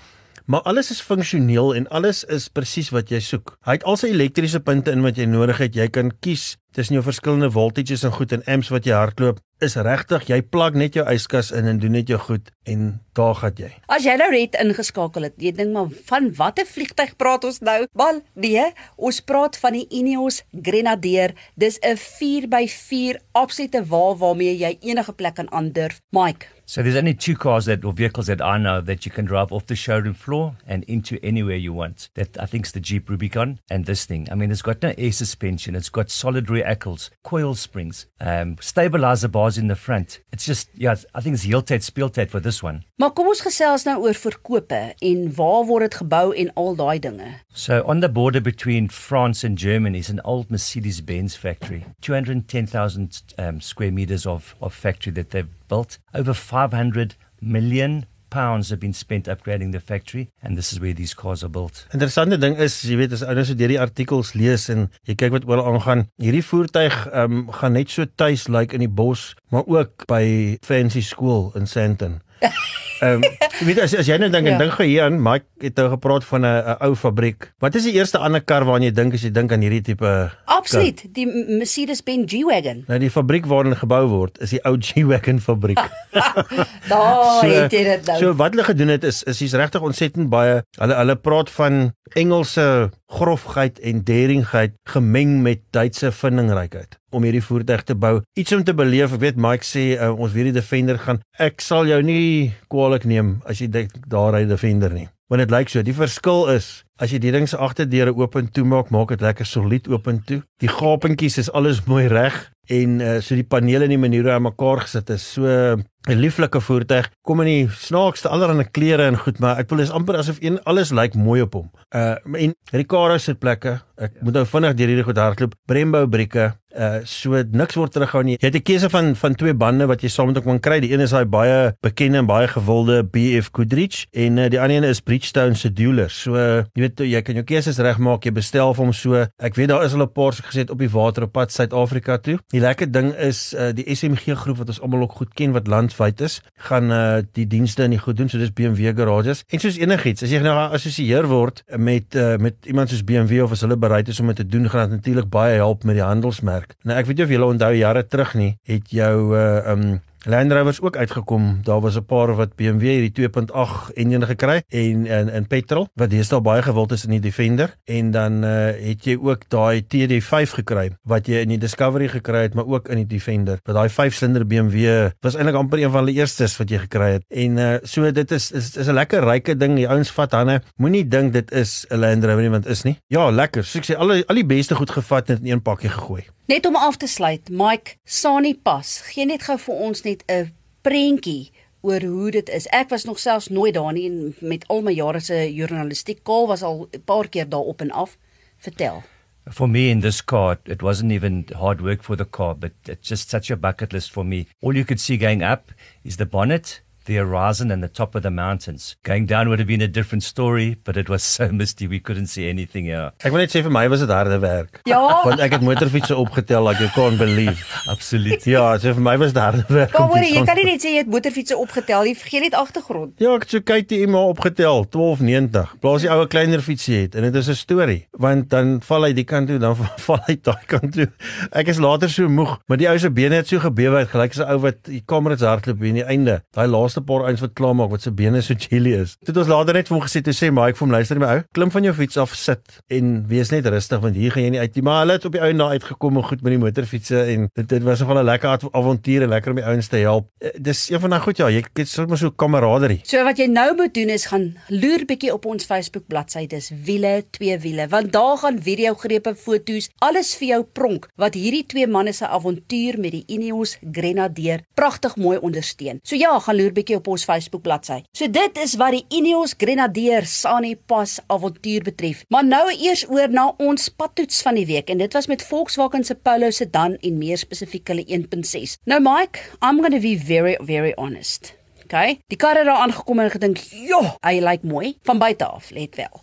Maar 0.47 0.61
alles 0.61 0.91
is 0.91 1.01
funksioneel 1.01 1.75
en 1.75 1.89
alles 1.89 2.25
is 2.25 2.49
presies 2.49 2.93
wat 2.95 3.11
jy 3.11 3.19
soek. 3.21 3.57
Hy 3.67 3.73
het 3.81 3.85
al 3.85 3.97
sy 3.99 4.13
elektriese 4.15 4.61
punte 4.63 4.93
in 4.95 5.03
wat 5.03 5.19
jy 5.19 5.27
nodig 5.27 5.59
het. 5.59 5.75
Jy 5.75 5.89
kan 5.91 6.13
kies 6.23 6.53
tussen 6.71 6.95
jou 6.95 7.03
verskillende 7.03 7.51
voltages 7.51 8.05
en 8.07 8.15
goed 8.15 8.35
en 8.37 8.45
amps 8.47 8.71
wat 8.71 8.87
jy 8.87 8.95
hardloop. 8.95 9.41
Is 9.59 9.75
regtig, 9.75 10.29
jy 10.31 10.39
plug 10.47 10.79
net 10.79 10.95
jou 10.95 11.07
yskas 11.11 11.51
in 11.51 11.67
en 11.67 11.83
doen 11.83 11.99
net 11.99 12.13
jou 12.13 12.21
goed 12.23 12.53
en 12.63 13.01
daar 13.17 13.35
gaan 13.41 13.57
jy. 13.59 13.71
As 13.93 14.05
jy 14.07 14.17
nou 14.21 14.31
net 14.33 14.57
ingeskakel 14.61 15.29
het, 15.29 15.37
jy 15.41 15.53
dink 15.57 15.73
maar 15.75 15.93
van 16.11 16.31
watter 16.39 16.69
vliegtyg 16.69 17.17
praat 17.21 17.45
ons 17.49 17.61
nou? 17.65 17.79
Wel, 17.97 18.21
nee, 18.35 18.67
ons 18.97 19.21
praat 19.21 19.57
van 19.63 19.79
die 19.79 19.87
Ineos 19.91 20.43
Grenadier. 20.53 21.35
Dis 21.57 21.79
'n 21.83 21.97
4x4 21.97 23.21
absolute 23.33 23.85
wa 23.89 24.15
waarmee 24.15 24.57
jy 24.59 24.77
enige 24.81 25.13
plek 25.13 25.35
kan 25.35 25.51
aandurf. 25.51 26.01
Mike, 26.11 26.47
So 26.69 26.83
there's 26.83 26.97
only 26.97 27.15
two 27.15 27.37
cars 27.37 27.67
that 27.67 27.85
or 27.85 27.93
vehicles 27.93 28.27
that 28.27 28.43
I 28.43 28.59
know 28.59 28.81
that 28.81 29.07
you 29.07 29.13
can 29.13 29.25
drive 29.25 29.53
off 29.53 29.67
the 29.67 29.77
showroom 29.77 30.15
floor 30.15 30.57
and 30.67 30.83
into 30.89 31.17
anywhere 31.23 31.55
you 31.55 31.73
want. 31.73 32.09
That 32.15 32.37
I 32.41 32.47
think 32.47 32.67
is 32.67 32.73
the 32.73 32.81
Jeep 32.81 33.09
Rubicon 33.09 33.61
and 33.71 33.87
this 33.87 34.05
thing. 34.05 34.27
I 34.33 34.35
mean, 34.35 34.51
it's 34.51 34.63
got 34.63 34.83
no 34.83 34.93
air 34.99 35.13
suspension. 35.13 35.77
It's 35.77 35.89
got 35.89 36.11
solid 36.11 36.51
rear 36.51 36.67
axles, 36.67 37.11
coil 37.23 37.55
springs, 37.55 38.07
um, 38.21 38.57
stabilizer 38.61 39.29
bars 39.29 39.59
in 39.59 39.69
the 39.69 39.77
front. 39.77 40.19
It's 40.33 40.45
just 40.45 40.69
yeah, 40.75 40.97
I 41.15 41.21
think 41.21 41.35
it's 41.35 41.47
Yeltate 41.47 41.85
Spieltate 41.85 42.31
for 42.31 42.41
this 42.41 42.65
one. 42.65 42.83
maar 42.97 43.06
kom 43.13 43.29
ons 43.29 43.43
gesels 43.45 43.85
nou 43.87 43.97
oor 44.07 44.17
verkope 44.17 44.81
en 44.95 45.27
waar 45.37 45.67
word 45.69 45.87
dit 45.87 45.99
gebou 46.01 46.33
en 46.33 46.51
al 46.63 46.77
daai 46.79 46.99
dinge. 47.03 47.29
So 47.53 47.83
on 47.85 48.01
the 48.01 48.09
border 48.09 48.41
between 48.41 48.89
France 48.89 49.45
and 49.45 49.59
Germany 49.59 49.99
is 49.99 50.11
an 50.11 50.21
old 50.25 50.51
Mercedes-Benz 50.51 51.37
factory, 51.37 51.85
210,000 52.01 53.23
um, 53.39 53.61
square 53.61 53.93
meters 53.93 54.27
of, 54.27 54.55
of 54.61 54.75
factory 54.75 55.13
that 55.13 55.31
they've 55.31 55.53
built. 55.69 55.99
Over 56.15 56.35
500 56.35 57.15
million 57.41 58.07
pounds 58.31 58.71
have 58.71 58.81
been 58.81 58.93
spent 58.93 59.27
upgrading 59.27 59.73
the 59.73 59.81
factory, 59.81 60.31
and 60.43 60.57
this 60.57 60.73
is 60.73 60.81
where 60.81 60.93
these 60.93 61.15
cars 61.15 61.45
are 61.45 61.49
built. 61.49 61.87
Interessante 61.93 62.39
ding 62.39 62.57
is, 62.57 62.75
jy 62.85 62.99
weet 63.01 63.15
as 63.17 63.25
ouens 63.25 63.51
so 63.51 63.57
deur 63.59 63.73
die 63.73 63.81
artikels 63.81 64.35
lees 64.35 64.69
en 64.73 64.89
jy 65.09 65.17
kyk 65.21 65.37
wat 65.37 65.47
oral 65.49 65.71
aangaan, 65.73 66.07
hierdie 66.23 66.45
voertuig 66.45 66.97
ehm 67.13 67.41
um, 67.41 67.47
gaan 67.61 67.77
net 67.79 67.93
so 67.93 68.09
tuis 68.19 68.49
lyk 68.49 68.73
like 68.73 68.77
in 68.77 68.85
die 68.85 68.93
bos, 69.03 69.35
maar 69.55 69.69
ook 69.71 70.09
by 70.11 70.25
fancy 70.67 71.05
skool 71.05 71.53
in 71.59 71.71
Sandton. 71.71 72.21
Ehm 73.01 73.21
um, 73.23 73.67
weet 73.67 73.81
as 73.83 73.95
as 73.95 74.07
jy 74.09 74.17
nou 74.19 74.31
dink 74.31 74.47
en 74.47 74.53
Ja. 74.53 74.59
dink 74.59 74.73
gou 74.79 74.87
hier 74.87 75.03
aan, 75.05 75.19
Mike 75.23 75.45
het 75.61 75.77
nou 75.77 75.89
gepraat 75.91 76.25
van 76.25 76.45
'n 76.45 76.63
'n 76.65 76.77
ou 76.81 76.95
fabriek. 76.95 77.53
Wat 77.59 77.75
is 77.75 77.85
die 77.85 77.93
eerste 77.93 78.19
ander 78.19 78.41
kar 78.41 78.65
waaraan 78.65 78.83
jy 78.83 78.93
dink 78.93 79.15
as 79.15 79.23
jy 79.23 79.31
dink 79.31 79.53
aan 79.53 79.61
hierdie 79.61 79.83
tipe 79.83 80.31
Absoluut, 80.47 81.03
die 81.15 81.27
Mercedes-Benz 81.27 82.33
G-Wagon. 82.33 82.85
Nou 82.89 82.99
die 82.99 83.11
fabriek 83.11 83.47
waarin 83.47 83.77
gebou 83.77 84.07
word 84.09 84.39
is 84.41 84.51
die 84.51 84.61
ou 84.65 84.77
G-Wagon 84.81 85.41
fabriek. 85.41 85.79
Daar 86.89 87.45
het 87.45 87.73
jy 87.73 87.83
dit 87.85 88.07
nou. 88.07 88.19
So 88.19 88.35
wat 88.35 88.51
hulle 88.55 88.65
gedoen 88.65 88.89
het 88.89 89.05
is 89.05 89.23
is 89.23 89.39
hier's 89.43 89.53
regtig 89.59 89.81
ontsettend 89.83 90.29
baie. 90.33 90.63
Hulle 90.79 90.95
hulle 90.95 91.17
praat 91.17 91.51
van 91.51 91.93
Engelse 92.15 92.91
grofheid 93.07 93.79
en 93.81 94.03
deringheid 94.05 94.73
gemeng 94.89 95.41
met 95.43 95.61
Duitse 95.71 96.13
vindingrykheid 96.13 96.97
om 97.11 97.23
hierdie 97.25 97.43
voertuig 97.43 97.83
te 97.87 97.95
bou. 97.95 98.21
Iets 98.37 98.53
om 98.53 98.65
te 98.65 98.75
beleef. 98.75 99.13
Ek 99.17 99.21
weet 99.23 99.37
Mike 99.41 99.65
sê 99.65 99.85
uh, 99.97 100.11
ons 100.13 100.33
weer 100.33 100.45
die 100.51 100.53
Defender 100.59 100.99
gaan. 100.99 101.21
Ek 101.39 101.61
sal 101.65 101.87
jou 101.87 102.03
nie 102.03 102.53
kwaadlik 102.87 103.07
neem 103.11 103.31
as 103.51 103.59
jy 103.61 103.67
dink 103.73 103.95
daar 104.07 104.35
ry 104.35 104.45
Defender 104.47 104.93
nie. 104.95 105.09
Want 105.27 105.43
dit 105.43 105.51
lyk 105.51 105.71
so. 105.73 105.83
Die 105.83 105.95
verskil 105.97 106.47
is 106.53 106.85
as 107.03 107.11
jy 107.11 107.19
die 107.19 107.33
ding 107.35 107.49
se 107.51 107.59
agterdeure 107.59 108.15
oop 108.15 108.37
en 108.39 108.47
toe 108.47 108.65
maak, 108.65 108.93
maak 108.95 109.11
dit 109.11 109.25
lekker 109.25 109.47
solied 109.47 109.89
oop 109.91 110.07
en 110.07 110.21
toe. 110.23 110.39
Die 110.63 110.71
gapentjies 110.71 111.41
is 111.43 111.51
alles 111.51 111.83
mooi 111.91 112.07
reg 112.13 112.37
en 112.71 113.01
uh, 113.03 113.17
so 113.23 113.35
die 113.35 113.47
panele 113.47 113.87
en 113.87 113.95
die 113.95 114.01
maniere 114.01 114.37
aan 114.37 114.47
mekaar 114.47 114.85
gesit 114.85 115.11
is 115.15 115.27
so 115.35 115.77
'n 116.07 116.21
lieflike 116.23 116.61
voertuig. 116.61 117.09
Kom 117.27 117.41
in 117.43 117.47
die 117.47 117.69
snaakste 117.71 118.29
allerlei 118.29 118.67
klere 118.71 119.09
en 119.11 119.19
goed, 119.19 119.41
maar 119.43 119.59
ek 119.59 119.71
wil 119.71 119.83
is 119.83 119.91
amper 119.91 120.17
asof 120.17 120.39
een 120.41 120.61
alles 120.65 120.93
lyk 120.95 121.15
mooi 121.15 121.41
op 121.43 121.59
hom. 121.59 121.71
Uh 121.91 122.15
en 122.43 122.55
Ricardo 122.73 123.19
se 123.19 123.35
plekke, 123.35 123.81
ek 123.97 124.15
ja. 124.15 124.25
moet 124.25 124.39
nou 124.39 124.47
vinnig 124.47 124.77
deur 124.79 124.93
hierdie 124.93 125.07
goed 125.07 125.19
hardloop. 125.19 125.55
Brembo 125.67 126.07
brieke, 126.07 126.53
uh 126.77 127.01
so 127.09 127.41
niks 127.53 127.77
word 127.79 127.95
terughou 127.95 128.23
nie. 128.27 128.37
Jy 128.37 128.51
het 128.51 128.57
'n 128.57 128.63
keuse 128.63 128.91
van 128.91 129.15
van 129.17 129.35
twee 129.35 129.55
bande 129.55 129.87
wat 129.87 130.03
jy 130.03 130.09
saam 130.09 130.27
met 130.27 130.37
hom 130.37 130.45
kan 130.45 130.61
kry. 130.61 130.81
Die 130.81 130.93
een 130.93 131.01
is 131.01 131.11
daai 131.11 131.25
baie 131.25 131.73
bekende 131.83 132.19
en 132.19 132.27
baie 132.27 132.49
gewilde 132.49 133.03
BF 133.03 133.49
Goodrich 133.53 134.07
en 134.13 134.39
uh, 134.39 134.49
die 134.49 134.61
ander 134.61 134.77
een 134.77 134.85
is 134.85 135.01
Bridgestone 135.01 135.55
se 135.55 135.73
Dueler. 135.73 136.11
So 136.11 136.35
uh, 136.35 136.65
jy 136.75 136.83
weet 136.83 137.01
jy 137.01 137.23
kan 137.23 137.35
jou 137.35 137.45
keuses 137.45 137.79
regmaak. 137.79 138.25
Jy 138.25 138.33
bestel 138.33 138.75
vir 138.75 138.85
hom 138.85 138.93
so. 138.93 139.27
Ek 139.39 139.55
weet 139.55 139.69
daar 139.69 139.85
is 139.85 139.95
al 139.95 140.03
'n 140.03 140.13
paar 140.13 140.33
se 140.33 140.43
gesit 140.43 140.71
op 140.71 140.79
die 140.79 140.91
water 140.91 141.23
op 141.23 141.33
pad 141.33 141.53
Suid-Afrika 141.53 142.19
toe. 142.19 142.39
Die 142.53 142.61
lekker 142.61 142.91
ding 142.93 143.15
is 143.15 143.55
uh, 143.55 143.73
die 143.73 143.95
SMG 143.95 144.37
groep 144.37 144.59
wat 144.59 144.69
ons 144.69 144.81
almal 144.81 145.03
ook 145.03 145.13
goed 145.13 145.35
ken 145.35 145.53
wat 145.53 145.69
landwyd 145.97 146.21
is, 146.21 146.41
gaan 146.69 146.91
uh, 146.91 147.23
die 147.33 147.47
dienste 147.47 147.85
in 147.85 147.91
die 147.91 148.01
goed 148.01 148.17
doen. 148.17 148.29
So 148.29 148.39
dis 148.39 148.53
BMW 148.53 148.93
garages. 148.97 149.45
En 149.49 149.61
soos 149.61 149.79
enigiets, 149.79 150.23
as 150.23 150.31
jy 150.31 150.41
nou 150.45 150.55
geassosieer 150.57 151.27
word 151.27 151.63
met 151.77 152.15
uh, 152.17 152.37
met 152.37 152.57
iemand 152.67 152.91
soos 152.91 153.05
BMW 153.05 153.43
of 153.43 153.53
as 153.53 153.65
hulle 153.65 153.77
bereid 153.77 154.09
is 154.09 154.21
om 154.21 154.27
dit 154.33 154.37
te 154.37 154.47
doen, 154.47 154.69
gaan 154.71 154.91
dit 154.91 155.01
natuurlik 155.01 155.31
baie 155.31 155.57
help 155.57 155.85
met 155.85 155.97
die 155.97 156.05
handelsmerk. 156.05 156.77
Nou 156.85 156.99
ek 156.99 157.07
weet 157.07 157.21
nie 157.21 157.27
of 157.27 157.35
julle 157.37 157.53
onthou 157.55 157.73
jare 157.77 158.05
terug 158.07 158.35
nie, 158.35 158.53
het 158.69 158.91
jou 158.91 159.17
uh 159.37 159.73
um 159.73 159.89
Land 160.27 160.53
Rovers 160.53 160.81
ook 160.81 160.97
uitgekom. 160.97 161.61
Daar 161.63 161.81
was 161.81 161.97
'n 161.97 162.05
paar 162.05 162.35
wat 162.35 162.55
BMW 162.55 162.83
hierdie 162.83 163.13
2.8 163.13 163.93
enjin 163.95 164.27
gekry 164.27 164.63
en 164.69 165.07
in 165.07 165.29
in 165.29 165.47
petrol 165.47 165.89
wat 165.95 166.11
deesdae 166.11 166.41
baie 166.41 166.63
gewild 166.63 166.93
is 166.93 167.05
in 167.05 167.11
die 167.11 167.21
Defender 167.21 167.77
en 167.85 168.11
dan 168.11 168.45
uh, 168.45 168.51
het 168.89 169.05
jy 169.05 169.17
ook 169.23 169.49
daai 169.49 169.83
TD5 169.83 170.51
gekry 170.51 170.91
wat 171.03 171.27
jy 171.27 171.35
in 171.35 171.49
die 171.49 171.59
Discovery 171.59 172.09
gekry 172.09 172.43
het 172.43 172.55
maar 172.55 172.67
ook 172.67 172.89
in 172.89 172.97
die 172.97 173.07
Defender. 173.07 173.59
Want 173.63 173.79
daai 173.79 174.11
5-silinder 174.11 174.47
BMW 174.47 175.11
was 175.21 175.35
eintlik 175.35 175.55
amper 175.55 175.79
een 175.79 175.91
van 175.91 176.05
die 176.05 176.15
eerstes 176.15 176.57
wat 176.57 176.71
jy 176.71 176.79
gekry 176.79 177.11
het. 177.13 177.25
En 177.29 177.57
uh, 177.57 177.75
so 177.83 178.11
dit 178.11 178.31
is 178.31 178.51
is 178.51 178.77
is 178.77 178.87
'n 178.89 178.95
lekker 178.95 179.25
ryke 179.25 179.57
ding. 179.57 179.77
Die 179.77 179.89
ouens 179.89 180.11
vat 180.11 180.33
hande. 180.33 180.63
Moenie 180.77 181.09
dink 181.09 181.33
dit 181.33 181.53
is 181.53 181.87
'n 181.89 181.99
Land 181.99 182.25
Rover 182.25 182.43
nie 182.43 182.51
want 182.51 182.67
is 182.67 182.83
nie. 182.83 182.99
Ja, 183.07 183.31
lekker. 183.31 183.65
So 183.65 183.79
ek 183.79 183.85
sê 183.85 183.95
al 183.97 184.11
al 184.11 184.35
die 184.35 184.47
beste 184.47 184.75
goed 184.75 184.91
gevat 184.91 185.31
en 185.31 185.39
in 185.43 185.53
een 185.53 185.63
pakkie 185.63 185.89
gegooi. 185.89 186.27
Net 186.47 186.67
om 186.67 186.77
af 186.79 186.95
te 187.03 187.09
sluit, 187.11 187.49
Mike, 187.51 187.97
Sani 188.07 188.53
Pas, 188.55 188.87
gee 189.11 189.27
net 189.27 189.43
gou 189.49 189.57
vir 189.59 189.79
ons 189.89 190.03
net 190.05 190.21
'n 190.31 190.53
prentjie 190.87 191.51
oor 191.83 192.01
hoe 192.01 192.31
dit 192.31 192.49
is. 192.49 192.69
Ek 192.71 192.89
was 192.91 193.05
nog 193.05 193.19
selfs 193.19 193.49
nooit 193.49 193.75
daar 193.75 193.93
nie 193.93 194.07
en 194.07 194.35
met 194.41 194.65
al 194.69 194.83
my 194.83 194.93
jare 194.93 195.21
se 195.21 195.55
journalistiek 195.55 196.23
kaal 196.23 196.47
was 196.47 196.63
al 196.63 196.89
'n 196.95 197.03
paar 197.05 197.29
keer 197.29 197.49
daar 197.49 197.67
op 197.67 197.81
en 197.81 197.91
af. 197.91 198.17
Vertel. 198.59 199.03
For 199.51 199.69
me 199.69 199.89
in 199.89 200.01
this 200.01 200.25
car, 200.25 200.59
it 200.67 200.83
wasn't 200.83 201.13
even 201.13 201.47
hard 201.53 201.81
work 201.81 202.03
for 202.03 202.17
the 202.17 202.31
car, 202.31 202.55
but 202.55 202.73
it's 202.89 203.09
just 203.09 203.29
such 203.29 203.51
a 203.51 203.57
bucket 203.57 203.93
list 203.93 204.13
for 204.13 204.25
me. 204.25 204.47
All 204.63 204.75
you 204.75 204.85
could 204.85 205.01
see 205.01 205.19
going 205.19 205.43
up 205.43 205.73
is 206.05 206.17
the 206.17 206.27
bonnet, 206.27 206.83
the 207.07 207.17
horizon 207.17 207.71
and 207.71 207.83
the 207.83 207.89
top 207.89 208.15
of 208.15 208.23
the 208.23 208.31
mountains. 208.31 208.97
Going 209.03 209.27
down 209.27 209.49
would 209.49 209.59
have 209.59 209.69
been 209.69 209.81
a 209.81 209.89
different 209.89 210.23
story, 210.23 210.77
but 210.85 210.97
it 210.97 211.09
was 211.09 211.23
so 211.23 211.49
misty 211.61 211.87
we 211.87 212.01
couldn't 212.01 212.27
see 212.27 212.49
anything 212.49 212.85
here. 212.87 213.13
Ek 213.25 213.33
wil 213.33 213.43
net 213.43 213.55
sê 213.55 213.63
vir 213.65 213.73
my 213.75 213.87
was 213.89 214.03
dit 214.05 214.13
harde 214.13 214.39
werk. 214.43 214.81
Ja. 214.91 215.01
Want 215.25 215.41
ek 215.41 215.57
het 215.57 215.65
motorfietsse 215.67 216.17
opgetel 216.17 216.67
like 216.67 216.83
you 216.83 216.91
can't 216.95 217.19
believe. 217.19 217.63
Absolutely. 217.91 218.53
Ja, 218.53 218.77
so 218.83 218.95
vir 218.99 219.05
my 219.07 219.17
was 219.23 219.33
dit 219.33 219.43
harde 219.43 219.65
werk. 219.69 219.95
om 219.95 220.07
Maar 220.07 220.13
hoor, 220.13 220.27
die 220.27 220.35
jy 220.35 220.45
kan 220.49 220.61
nie 220.61 220.67
net 220.69 220.85
sê 220.85 220.93
jy 220.95 221.03
het 221.05 221.13
motorfietsse 221.13 221.59
opgetel, 221.59 222.07
jy 222.11 222.15
vergeet 222.19 222.47
net 222.49 222.59
agtergrond. 222.59 223.15
Ja, 223.23 223.35
ek 223.37 223.47
het 223.47 223.57
so 223.57 223.65
KTM 223.67 224.15
maar 224.15 224.33
opgetel 224.35 224.85
1290. 224.91 225.77
Plaas 225.83 226.07
die 226.07 226.13
ouer 226.13 226.31
kleiner 226.31 226.65
fietsie 226.65 226.99
het 227.05 227.17
en 227.17 227.27
dit 227.29 227.41
is 227.43 227.49
'n 227.49 227.59
storie, 227.59 228.01
want 228.13 228.51
dan 228.51 228.81
val 228.83 229.07
hy 229.07 229.13
die 229.17 229.25
kant 229.25 229.49
toe, 229.49 229.59
dan 229.63 229.77
val 230.07 230.21
hy 230.27 230.39
daai 230.43 230.67
kant 230.67 230.93
toe. 230.93 231.09
Ek 231.53 231.69
is 231.69 231.79
later 231.79 232.11
so 232.11 232.29
moeg, 232.29 232.59
maar 232.69 232.79
die 232.79 232.89
ou 232.91 232.99
se 232.99 233.11
bene 233.11 233.41
het 233.41 233.49
so 233.49 233.59
gebewe 233.63 234.07
gelyk 234.07 234.37
as 234.37 234.43
'n 234.43 234.51
ou 234.51 234.59
wat 234.67 234.83
die 234.85 235.03
kamerits 235.07 235.43
hardloop 235.43 235.79
hier 235.81 235.89
in 235.95 236.01
die 236.03 236.09
einde. 236.09 236.43
Daai 236.53 236.67
laaste 236.67 236.96
paar 237.05 237.29
eens 237.29 237.41
wat 237.41 237.53
klaar 237.55 237.75
maak 237.75 237.91
wat 237.91 238.03
se 238.03 238.11
bene 238.11 238.41
so 238.43 238.55
jelly 238.55 238.93
is. 238.93 239.17
Toe 239.25 239.35
het 239.35 239.37
ons 239.37 239.49
later 239.49 239.75
net 239.75 239.89
vir 239.89 239.97
hom 239.99 240.05
gesê 240.07 240.23
toe 240.23 240.33
sê 240.33 240.53
maar 240.53 240.69
ek 240.69 240.77
vir 240.77 240.87
hom 240.87 240.95
luister 240.95 241.19
my 241.19 241.27
ou, 241.27 241.43
klim 241.53 241.71
van 241.71 241.83
jou 241.85 241.95
fiets 241.95 242.17
af, 242.17 242.35
sit 242.35 242.81
en 242.89 243.27
wees 243.29 243.51
net 243.51 243.67
rustig 243.67 244.01
want 244.01 244.15
hier 244.17 244.31
gaan 244.31 244.43
jy 244.43 244.51
nie 244.51 244.61
uit 244.61 244.75
nie. 244.77 244.83
Maar 244.83 244.99
hulle 245.05 245.13
het 245.13 245.25
op 245.25 245.33
die 245.33 245.41
ou 245.43 245.53
na 245.53 245.69
uitgekom 245.69 246.17
en 246.17 246.23
goed 246.25 246.43
met 246.43 246.53
die 246.53 246.59
motorfietsse 246.59 247.21
en 247.35 247.49
dit 247.55 247.69
dit 247.69 247.83
was 247.83 248.01
nogal 248.01 248.19
'n 248.23 248.25
lekker 248.25 248.49
av- 248.49 248.69
avontuur 248.73 249.23
en 249.23 249.29
lekker 249.29 249.51
om 249.51 249.57
die 249.57 249.65
ouens 249.65 249.89
te 249.89 249.97
help. 249.97 250.29
Eh, 250.41 250.51
Dis 250.61 250.91
een 250.91 251.01
van 251.01 251.11
daai 251.11 251.21
goed 251.21 251.37
ja, 251.37 251.49
jy 251.51 251.65
het 251.75 251.89
sommer 251.89 252.19
so 252.19 252.31
kameraderie. 252.31 253.01
So 253.05 253.25
wat 253.25 253.37
jy 253.39 253.47
nou 253.47 253.75
moet 253.77 253.95
doen 253.95 254.09
is 254.09 254.27
gaan 254.27 254.57
loer 254.69 255.05
bietjie 255.07 255.33
op 255.33 255.45
ons 255.47 255.65
Facebook 255.65 256.07
bladsy, 256.07 256.47
dis 256.47 256.71
wiele 256.85 257.25
twee 257.31 257.59
wiele, 257.59 257.89
want 257.89 258.13
daar 258.13 258.37
gaan 258.39 258.63
video 258.63 258.95
grepe, 258.95 259.35
foto's, 259.35 259.89
alles 259.99 260.35
vir 260.37 260.49
jou 260.49 260.63
pronk 260.73 261.09
wat 261.17 261.35
hierdie 261.35 261.67
twee 261.67 261.87
manne 261.87 262.13
se 262.13 262.27
avontuur 262.27 262.99
met 262.99 263.11
die 263.11 263.25
Ineos 263.27 263.77
Grenadier 263.93 264.61
pragtig 264.75 265.17
mooi 265.17 265.39
ondersteun. 265.43 265.99
So 266.05 266.15
ja, 266.17 266.39
gaan 266.39 266.57
loer 266.57 266.73
bietjie 266.73 266.86
op 266.95 267.09
ons 267.09 267.25
Facebook 267.27 267.63
bladsy. 267.67 267.99
So 268.15 268.31
dit 268.31 268.63
is 268.63 268.77
wat 268.79 268.95
die 268.95 269.05
Ineos 269.19 269.57
Grenadier 269.59 270.27
Sani 270.31 270.77
Pas 270.77 271.19
avontuur 271.27 271.83
betref. 271.83 272.23
Maar 272.29 272.47
nou 272.47 272.65
eers 272.71 273.03
oor 273.11 273.29
na 273.29 273.49
ons 273.59 273.89
padtoets 273.89 274.43
van 274.47 274.55
die 274.55 274.67
week 274.71 274.91
en 274.91 275.03
dit 275.03 275.13
was 275.13 275.27
met 275.27 275.43
Volkswagen 275.43 276.05
se 276.05 276.15
Polo 276.15 276.51
sedan 276.51 276.97
en 277.01 277.19
meer 277.19 277.43
spesifiek 277.43 277.89
hulle 277.89 278.07
1.6. 278.07 278.79
Nou 278.87 279.03
Mike, 279.03 279.43
I'm 279.61 279.83
going 279.83 279.95
to 279.95 280.01
be 280.01 280.15
very 280.17 280.55
very 280.63 280.95
honest. 280.97 281.57
Okay. 281.87 282.19
Die 282.27 282.39
kar 282.39 282.59
het 282.59 282.67
daar 282.67 282.83
aangekom 282.83 283.21
en 283.23 283.31
gedink, 283.31 283.59
"Jo, 283.71 284.01
hy 284.27 284.41
lyk 284.43 284.63
mooi 284.63 284.99
van 285.03 285.19
buite 285.19 285.47
af, 285.47 285.71
let 285.71 285.95
wel." 285.95 286.21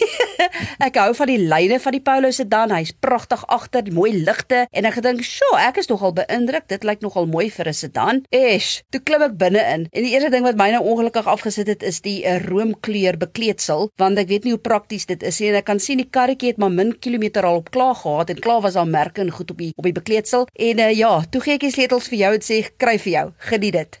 ek 0.86 0.96
hou 0.96 1.14
van 1.14 1.26
die 1.26 1.38
lyne 1.38 1.80
van 1.80 1.92
die 1.92 2.02
Polo 2.04 2.30
sedan. 2.30 2.70
Hy's 2.70 2.92
pragtig 2.92 3.46
agter, 3.46 3.88
mooi 3.92 4.12
ligte 4.12 4.66
en 4.70 4.84
ek 4.84 4.98
gedink, 4.98 5.22
"Sjoe, 5.24 5.56
ek 5.56 5.80
is 5.80 5.88
nogal 5.88 6.12
beïndruk. 6.12 6.68
Dit 6.68 6.84
lyk 6.84 7.00
nogal 7.00 7.26
mooi 7.26 7.50
vir 7.50 7.68
'n 7.68 7.72
sedan." 7.72 8.22
Esh, 8.28 8.82
toe 8.90 9.00
klim 9.00 9.22
ek 9.22 9.38
binne 9.38 9.62
in 9.72 9.88
en 9.90 10.02
die 10.02 10.12
eerste 10.12 10.30
ding 10.30 10.44
wat 10.44 10.56
my 10.56 10.70
nou 10.70 10.84
ongelukkig 10.84 11.26
afgesit 11.26 11.66
het 11.66 11.82
is 11.82 12.00
die 12.00 12.24
uh, 12.24 12.36
roomkleur 12.44 13.16
bekleedsel, 13.16 13.90
want 13.96 14.18
ek 14.18 14.28
weet 14.28 14.44
nie 14.44 14.52
hoe 14.52 14.60
prakties 14.60 15.06
dit 15.06 15.22
is 15.22 15.40
nie 15.40 15.48
en 15.48 15.54
ek 15.54 15.64
kan 15.64 15.80
sien 15.80 15.96
die 15.96 16.10
karretjie 16.10 16.52
het 16.52 16.58
maar 16.58 16.70
min 16.70 16.98
kilometer 16.98 17.44
al 17.44 17.56
op 17.56 17.70
klaar 17.70 17.94
gehad 17.94 18.30
en 18.30 18.40
klaar 18.40 18.60
was 18.60 18.74
daar 18.74 18.86
merke 18.86 19.20
en 19.20 19.30
goed 19.30 19.50
op 19.50 19.58
die 19.58 19.72
op 19.76 19.84
die 19.84 19.96
bekleedsel 19.96 20.46
en 20.52 20.78
uh, 20.78 20.92
ja, 20.92 21.22
toe 21.30 21.40
gee 21.40 21.54
ek 21.54 21.60
die 21.60 21.72
sleutels 21.72 22.08
vir 22.08 22.18
jou 22.18 22.34
en 22.34 22.44
sê, 22.44 22.68
"Kry 22.76 22.98
vir 22.98 23.12
jou. 23.12 23.32
Geniet 23.38 23.72
dit." 23.72 24.00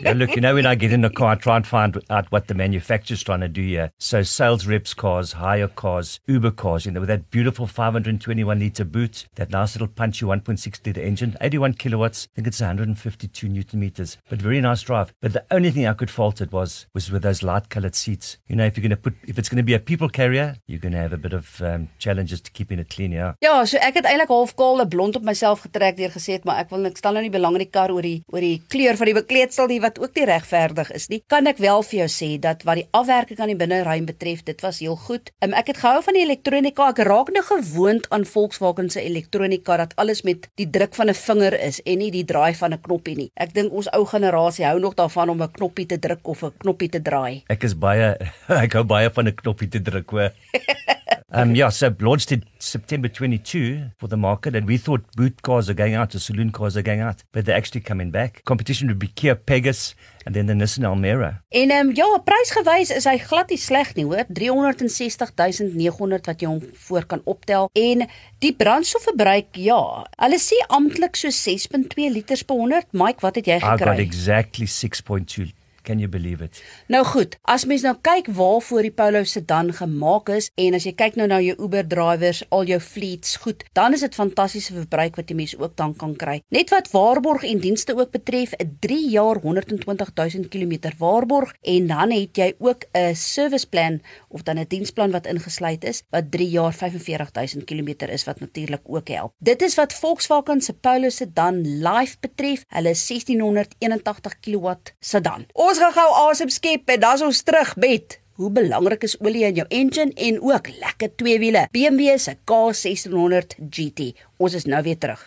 Yeah, 0.00 0.12
look, 0.12 0.36
you 0.36 0.40
know, 0.40 0.54
when 0.54 0.66
I 0.66 0.76
get 0.76 0.92
in 0.92 1.00
the 1.00 1.10
car, 1.10 1.32
I 1.32 1.34
try 1.34 1.56
and 1.56 1.66
find 1.66 2.00
out 2.08 2.30
what 2.30 2.46
the 2.46 2.54
manufacturer's 2.54 3.22
trying 3.22 3.40
to 3.40 3.48
do 3.48 3.62
here. 3.62 3.90
So, 3.98 4.22
sales 4.22 4.64
reps 4.66 4.94
cars, 4.94 5.32
hire 5.32 5.66
cars, 5.66 6.20
Uber 6.26 6.52
cars, 6.52 6.86
you 6.86 6.92
know, 6.92 7.00
with 7.00 7.08
that 7.08 7.30
beautiful 7.30 7.66
521 7.66 8.60
litre 8.60 8.84
boot, 8.84 9.26
that 9.34 9.50
nice 9.50 9.74
little 9.74 9.88
punchy 9.88 10.24
1.6 10.24 10.86
litre 10.86 11.00
engine, 11.00 11.36
81 11.40 11.74
kilowatts, 11.74 12.28
I 12.32 12.36
think 12.36 12.46
it's 12.46 12.60
152 12.60 13.48
newton 13.48 13.80
meters, 13.80 14.18
but 14.28 14.40
very 14.40 14.60
nice 14.60 14.82
drive. 14.82 15.12
But 15.20 15.32
the 15.32 15.44
only 15.50 15.72
thing 15.72 15.86
I 15.86 15.94
could 15.94 16.10
fault 16.10 16.40
it 16.40 16.52
was 16.52 16.86
was 16.94 17.10
with 17.10 17.22
those 17.22 17.42
light 17.42 17.68
coloured 17.68 17.96
seats. 17.96 18.38
You 18.46 18.54
know, 18.54 18.66
if 18.66 18.76
you're 18.76 18.88
going 18.88 18.90
to 18.90 18.96
put, 18.96 19.14
if 19.26 19.36
it's 19.36 19.48
going 19.48 19.56
to 19.56 19.64
be 19.64 19.74
a 19.74 19.80
people 19.80 20.08
carrier, 20.08 20.56
you're 20.68 20.78
going 20.78 20.92
to 20.92 20.98
have 20.98 21.12
a 21.12 21.18
bit 21.18 21.32
of 21.32 21.60
um, 21.62 21.88
challenges 21.98 22.40
to 22.42 22.52
keeping 22.52 22.78
it 22.78 22.88
clean, 22.88 23.10
yeah. 23.10 23.34
Ja, 23.42 23.64
so 23.64 23.78
ek 23.82 23.98
het 23.98 24.06
eintlik 24.06 24.30
half 24.30 24.54
kaal 24.54 24.78
'n 24.82 24.88
blond 24.88 25.16
op 25.16 25.26
myself 25.26 25.66
getrek 25.66 25.96
deur 25.96 26.10
gesê 26.14 26.38
het, 26.38 26.44
maar 26.44 26.62
ek 26.62 26.70
wil 26.70 26.86
niks 26.86 27.02
stel 27.02 27.12
nou 27.12 27.22
nie 27.22 27.34
belang 27.34 27.58
in 27.58 27.66
die 27.66 27.70
kar 27.70 27.90
oor 27.90 28.02
die 28.02 28.22
oor 28.32 28.40
die 28.40 28.62
kleur 28.68 28.96
van 28.96 29.10
die 29.10 29.18
bekleedsel 29.18 29.66
nie 29.66 29.80
wat 29.88 29.98
ook 30.02 30.14
nie 30.18 30.26
regverdig 30.28 30.90
is 30.92 31.08
nie. 31.08 31.20
Kan 31.32 31.48
ek 31.50 31.60
wel 31.62 31.82
vir 31.86 31.98
jou 32.02 32.08
sê 32.12 32.30
dat 32.42 32.64
wat 32.68 32.80
die 32.80 32.86
afwerking 32.96 33.40
aan 33.40 33.52
die 33.52 33.58
binneruim 33.58 34.08
betref, 34.08 34.44
dit 34.46 34.60
was 34.64 34.80
heel 34.84 34.96
goed. 35.08 35.32
Um, 35.44 35.54
ek 35.56 35.72
het 35.72 35.80
gehou 35.82 36.02
van 36.04 36.18
die 36.18 36.24
elektronika. 36.26 36.90
Ek 36.92 37.02
raak 37.08 37.32
nou 37.34 37.44
gewoond 37.46 38.08
aan 38.14 38.26
Volkswagen 38.28 38.90
se 38.92 39.02
elektronika 39.04 39.78
dat 39.80 39.94
alles 40.00 40.24
met 40.28 40.48
die 40.60 40.68
druk 40.68 40.94
van 40.98 41.08
'n 41.08 41.14
vinger 41.14 41.58
is 41.60 41.80
en 41.82 41.98
nie 41.98 42.10
die 42.10 42.24
draai 42.24 42.54
van 42.54 42.72
'n 42.72 42.80
knoppie 42.80 43.16
nie. 43.16 43.30
Ek 43.36 43.54
dink 43.54 43.72
ons 43.72 43.90
ou 43.92 44.04
generasie 44.04 44.66
hou 44.66 44.78
nog 44.78 44.94
daarvan 44.94 45.30
om 45.30 45.42
'n 45.42 45.52
knoppie 45.52 45.86
te 45.86 45.98
druk 45.98 46.26
of 46.28 46.42
'n 46.42 46.52
knoppie 46.58 46.88
te 46.88 47.02
draai. 47.02 47.44
Ek 47.48 47.62
is 47.62 47.74
baie 47.74 48.16
ek 48.64 48.72
hou 48.72 48.84
baie 48.84 49.10
van 49.10 49.26
'n 49.26 49.34
knoppie 49.34 49.68
te 49.68 49.80
druk 49.80 50.10
hoor. 50.10 50.32
Um 51.30 51.54
yeah, 51.54 51.68
so 51.68 51.94
launched 52.00 52.32
in 52.32 52.42
September 52.58 53.06
22 53.06 53.90
for 53.98 54.08
the 54.08 54.16
market 54.16 54.56
and 54.56 54.66
we 54.66 54.78
thought 54.78 55.04
boot 55.14 55.42
cars 55.42 55.68
are 55.68 55.74
going 55.74 55.94
out, 55.94 56.10
the 56.10 56.18
saloon 56.18 56.50
cars 56.50 56.74
are 56.74 56.82
going 56.82 57.00
out, 57.00 57.22
but 57.32 57.44
they're 57.44 57.56
actually 57.56 57.82
coming 57.82 58.10
back. 58.10 58.42
Competition 58.46 58.88
would 58.88 58.98
be 58.98 59.08
Kia 59.08 59.34
Pegasus 59.34 59.94
and 60.24 60.34
then 60.34 60.46
the 60.46 60.54
Nissan 60.54 60.84
Almera. 60.84 61.42
En 61.48 61.70
ehm 61.70 61.88
um, 61.88 61.94
ja, 61.94 62.06
prysgewys 62.24 62.94
is 62.96 63.04
hy 63.04 63.18
glad 63.20 63.52
nie 63.52 63.60
sleg 63.60 63.92
nie, 63.96 64.06
hoor. 64.08 64.24
360900 64.32 66.32
wat 66.32 66.40
jy 66.40 66.48
hom 66.48 66.64
voor 66.88 67.04
kan 67.12 67.20
optel. 67.28 67.68
En 67.76 68.06
die 68.40 68.54
brandstofverbruik, 68.56 69.52
ja, 69.60 69.82
hulle 70.24 70.40
sê 70.40 70.56
amptelik 70.72 71.16
so 71.16 71.28
6.2 71.28 72.08
liters 72.16 72.46
per 72.48 72.56
100. 72.56 72.96
Mike, 72.96 73.20
wat 73.20 73.36
het 73.36 73.52
jy 73.52 73.60
I 73.60 73.68
got 73.68 73.84
gekry? 73.84 74.00
exactly 74.00 74.64
6.2. 74.64 75.52
Can 75.88 76.02
you 76.02 76.08
believe 76.08 76.44
it? 76.44 76.60
Nou 76.92 77.00
goed, 77.04 77.38
as 77.48 77.64
mens 77.64 77.80
nou 77.86 77.94
kyk 78.04 78.26
waarvoor 78.36 78.84
die 78.84 78.92
Polo 78.92 79.22
sedan 79.24 79.70
gemaak 79.72 80.28
is 80.34 80.50
en 80.60 80.76
as 80.76 80.84
jy 80.84 80.92
kyk 80.92 81.16
nou 81.16 81.24
na 81.30 81.38
jou 81.40 81.54
Uber 81.64 81.86
drivers, 81.88 82.42
al 82.52 82.68
jou 82.68 82.76
fleets, 82.84 83.38
goed, 83.40 83.64
dan 83.72 83.96
is 83.96 84.04
dit 84.04 84.18
fantastiese 84.18 84.74
verbruik 84.76 85.16
wat 85.16 85.30
die 85.30 85.36
mens 85.38 85.54
ook 85.56 85.78
dan 85.80 85.94
kan 85.96 86.12
kry. 86.20 86.42
Net 86.52 86.68
wat 86.74 86.90
waarborg 86.92 87.46
en 87.48 87.62
dienste 87.64 87.96
ook 87.96 88.12
betref, 88.12 88.52
'n 88.60 88.76
3 88.84 89.08
jaar 89.10 89.40
120 89.40 90.12
000 90.14 90.48
km 90.52 90.92
waarborg 90.98 91.54
en 91.62 91.86
dan 91.86 92.12
het 92.12 92.36
jy 92.36 92.52
ook 92.58 92.84
'n 92.92 93.14
service 93.14 93.66
plan 93.66 94.02
of 94.28 94.42
dan 94.42 94.58
'n 94.58 94.68
diensplan 94.68 95.10
wat 95.10 95.26
ingesluit 95.26 95.84
is 95.84 96.02
wat 96.10 96.30
3 96.30 96.48
jaar 96.48 96.72
45 96.72 97.32
000 97.32 97.64
km 97.64 98.10
is 98.12 98.24
wat 98.24 98.40
natuurlik 98.40 98.82
ook 98.84 99.08
help. 99.08 99.32
Dit 99.38 99.62
is 99.62 99.74
wat 99.74 99.94
Volkswagen 99.94 100.60
se 100.60 100.74
Polo 100.74 101.08
sedan 101.08 101.80
live 101.80 102.16
betref. 102.20 102.64
Hulle 102.68 102.90
is 102.90 103.06
1681 103.06 104.40
kW 104.40 104.72
sedan. 105.00 105.46
Ons 105.52 105.77
gaan 105.78 105.94
gou 105.94 106.08
asem 106.28 106.50
skep 106.50 106.90
en 106.90 107.00
dan's 107.00 107.22
ons 107.22 107.42
terug 107.42 107.76
met 107.76 108.18
Hoe 108.38 108.52
belangrik 108.54 109.02
is 109.02 109.16
olie 109.18 109.42
in 109.48 109.56
jou 109.58 109.64
engine 109.74 110.12
en 110.14 110.38
ook 110.38 110.68
lekker 110.78 111.10
twee 111.18 111.40
wiele. 111.42 111.64
BMW 111.74 112.14
se 112.22 112.36
K1600 112.46 113.58
GT. 113.66 114.12
Ons 114.38 114.54
is 114.54 114.70
nou 114.70 114.82
weer 114.86 114.98
terug. 114.98 115.26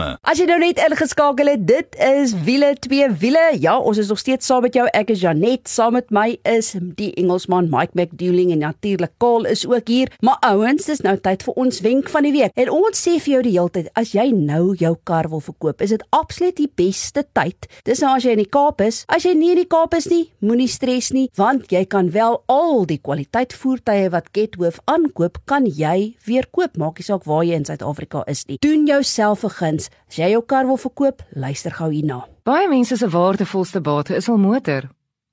As 0.21 0.39
jy 0.39 0.45
nou 0.49 0.57
net 0.61 0.79
ingeskakel 0.81 1.51
het, 1.51 1.63
dit 1.67 1.97
is 2.01 2.33
wiele 2.45 2.73
twee 2.81 3.07
wiele. 3.21 3.43
Ja, 3.61 3.77
ons 3.77 3.99
is 4.01 4.09
nog 4.11 4.19
steeds 4.21 4.47
saam 4.49 4.63
met 4.65 4.75
jou. 4.77 4.85
Ek 4.97 5.11
is 5.13 5.21
Janet, 5.23 5.69
saam 5.69 5.95
met 5.97 6.09
my 6.13 6.37
is 6.47 6.73
die 6.97 7.11
Engelsman 7.19 7.69
Mike 7.71 7.95
McDouling 7.97 8.51
en 8.55 8.63
natuurlik 8.65 9.13
Kaal 9.21 9.45
is 9.51 9.65
ook 9.67 9.87
hier. 9.91 10.11
Maar 10.25 10.39
ouens, 10.51 10.87
dis 10.89 11.03
nou 11.05 11.15
tyd 11.21 11.45
vir 11.45 11.59
ons 11.61 11.81
wenk 11.85 12.09
van 12.09 12.27
die 12.27 12.33
week. 12.35 12.55
En 12.59 12.71
ons 12.73 13.03
sê 13.05 13.17
vir 13.19 13.33
jou 13.35 13.41
die 13.45 13.53
hele 13.57 13.73
tyd, 13.73 13.91
as 13.99 14.15
jy 14.15 14.27
nou 14.33 14.73
jou 14.79 14.93
kar 15.07 15.29
wil 15.31 15.43
verkoop, 15.43 15.83
is 15.85 15.93
dit 15.93 16.05
absoluut 16.15 16.57
die 16.57 16.69
beste 16.81 17.23
tyd. 17.37 17.69
Dis 17.87 18.01
nou 18.03 18.15
as 18.15 18.25
jy 18.25 18.35
in 18.37 18.43
die 18.43 18.49
Kaap 18.51 18.81
is. 18.85 19.03
As 19.11 19.27
jy 19.27 19.35
nie 19.37 19.53
in 19.55 19.61
die 19.63 19.69
Kaap 19.69 19.95
is 19.97 20.09
nie, 20.11 20.23
moenie 20.41 20.69
stres 20.71 21.11
nie, 21.15 21.27
want 21.39 21.71
jy 21.73 21.83
kan 21.85 22.11
wel 22.15 22.39
al 22.51 22.85
die 22.89 22.99
kwaliteit 23.01 23.53
voertuie 23.53 24.09
wat 24.13 24.31
Gethoof 24.35 24.81
aankoop, 24.91 25.41
kan 25.45 25.67
jy 25.69 26.13
weer 26.27 26.49
koop. 26.51 26.79
Maak 26.81 26.99
nie 27.01 27.07
saak 27.07 27.27
waar 27.29 27.45
jy 27.45 27.61
in 27.61 27.67
Suid-Afrika 27.67 28.25
is 28.31 28.45
nie. 28.49 28.57
Doen 28.63 28.87
jouself 28.89 29.43
'n 29.45 29.55
guns. 29.59 29.90
As 30.07 30.17
jy 30.17 30.31
jou 30.31 30.41
kar 30.45 30.65
wil 30.65 30.77
verkoop, 30.77 31.21
luister 31.33 31.71
gou 31.71 31.89
hierna. 31.91 32.25
Baie 32.43 32.67
mense 32.67 32.97
se 32.97 33.07
waardevolste 33.07 33.81
bate 33.81 34.15
is 34.15 34.27
hul 34.27 34.37
motor. 34.37 34.89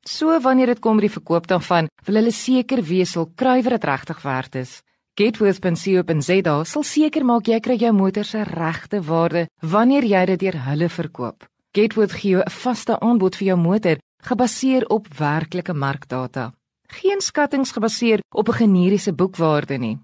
So 0.06 0.40
wanneer 0.40 0.66
dit 0.66 0.80
kom 0.80 0.96
by 0.96 1.08
die 1.08 1.16
verkoop 1.16 1.46
daarvan, 1.46 1.88
wil 2.06 2.20
hulle 2.20 2.32
seker 2.32 2.82
wees 2.82 3.14
hul 3.14 3.30
kruiwer 3.34 3.76
dit 3.76 3.84
regtig 3.84 4.22
werd 4.22 4.54
is. 4.54 4.82
Gatewith.co.za 5.18 6.64
sal 6.64 6.84
seker 6.86 7.24
maak 7.26 7.48
jy 7.50 7.58
kry 7.60 7.74
jou 7.80 7.92
motor 7.92 8.24
se 8.24 8.44
regte 8.46 9.00
waarde 9.02 9.48
wanneer 9.60 10.04
jy 10.06 10.26
dit 10.30 10.44
deur 10.44 10.58
hulle 10.68 10.88
verkoop. 10.88 11.48
Gatewith 11.74 12.12
gee 12.12 12.30
jou 12.36 12.42
'n 12.42 12.50
vaste 12.50 13.00
aanbod 13.00 13.36
vir 13.36 13.46
jou 13.48 13.56
motor 13.56 13.98
gebaseer 14.22 14.86
op 14.88 15.08
werklike 15.18 15.74
markdata. 15.74 16.52
Geen 16.88 17.20
skattings 17.20 17.72
gebaseer 17.72 18.20
op 18.30 18.48
'n 18.48 18.52
generiese 18.52 19.12
boekwaarde 19.12 19.78
nie. 19.78 19.98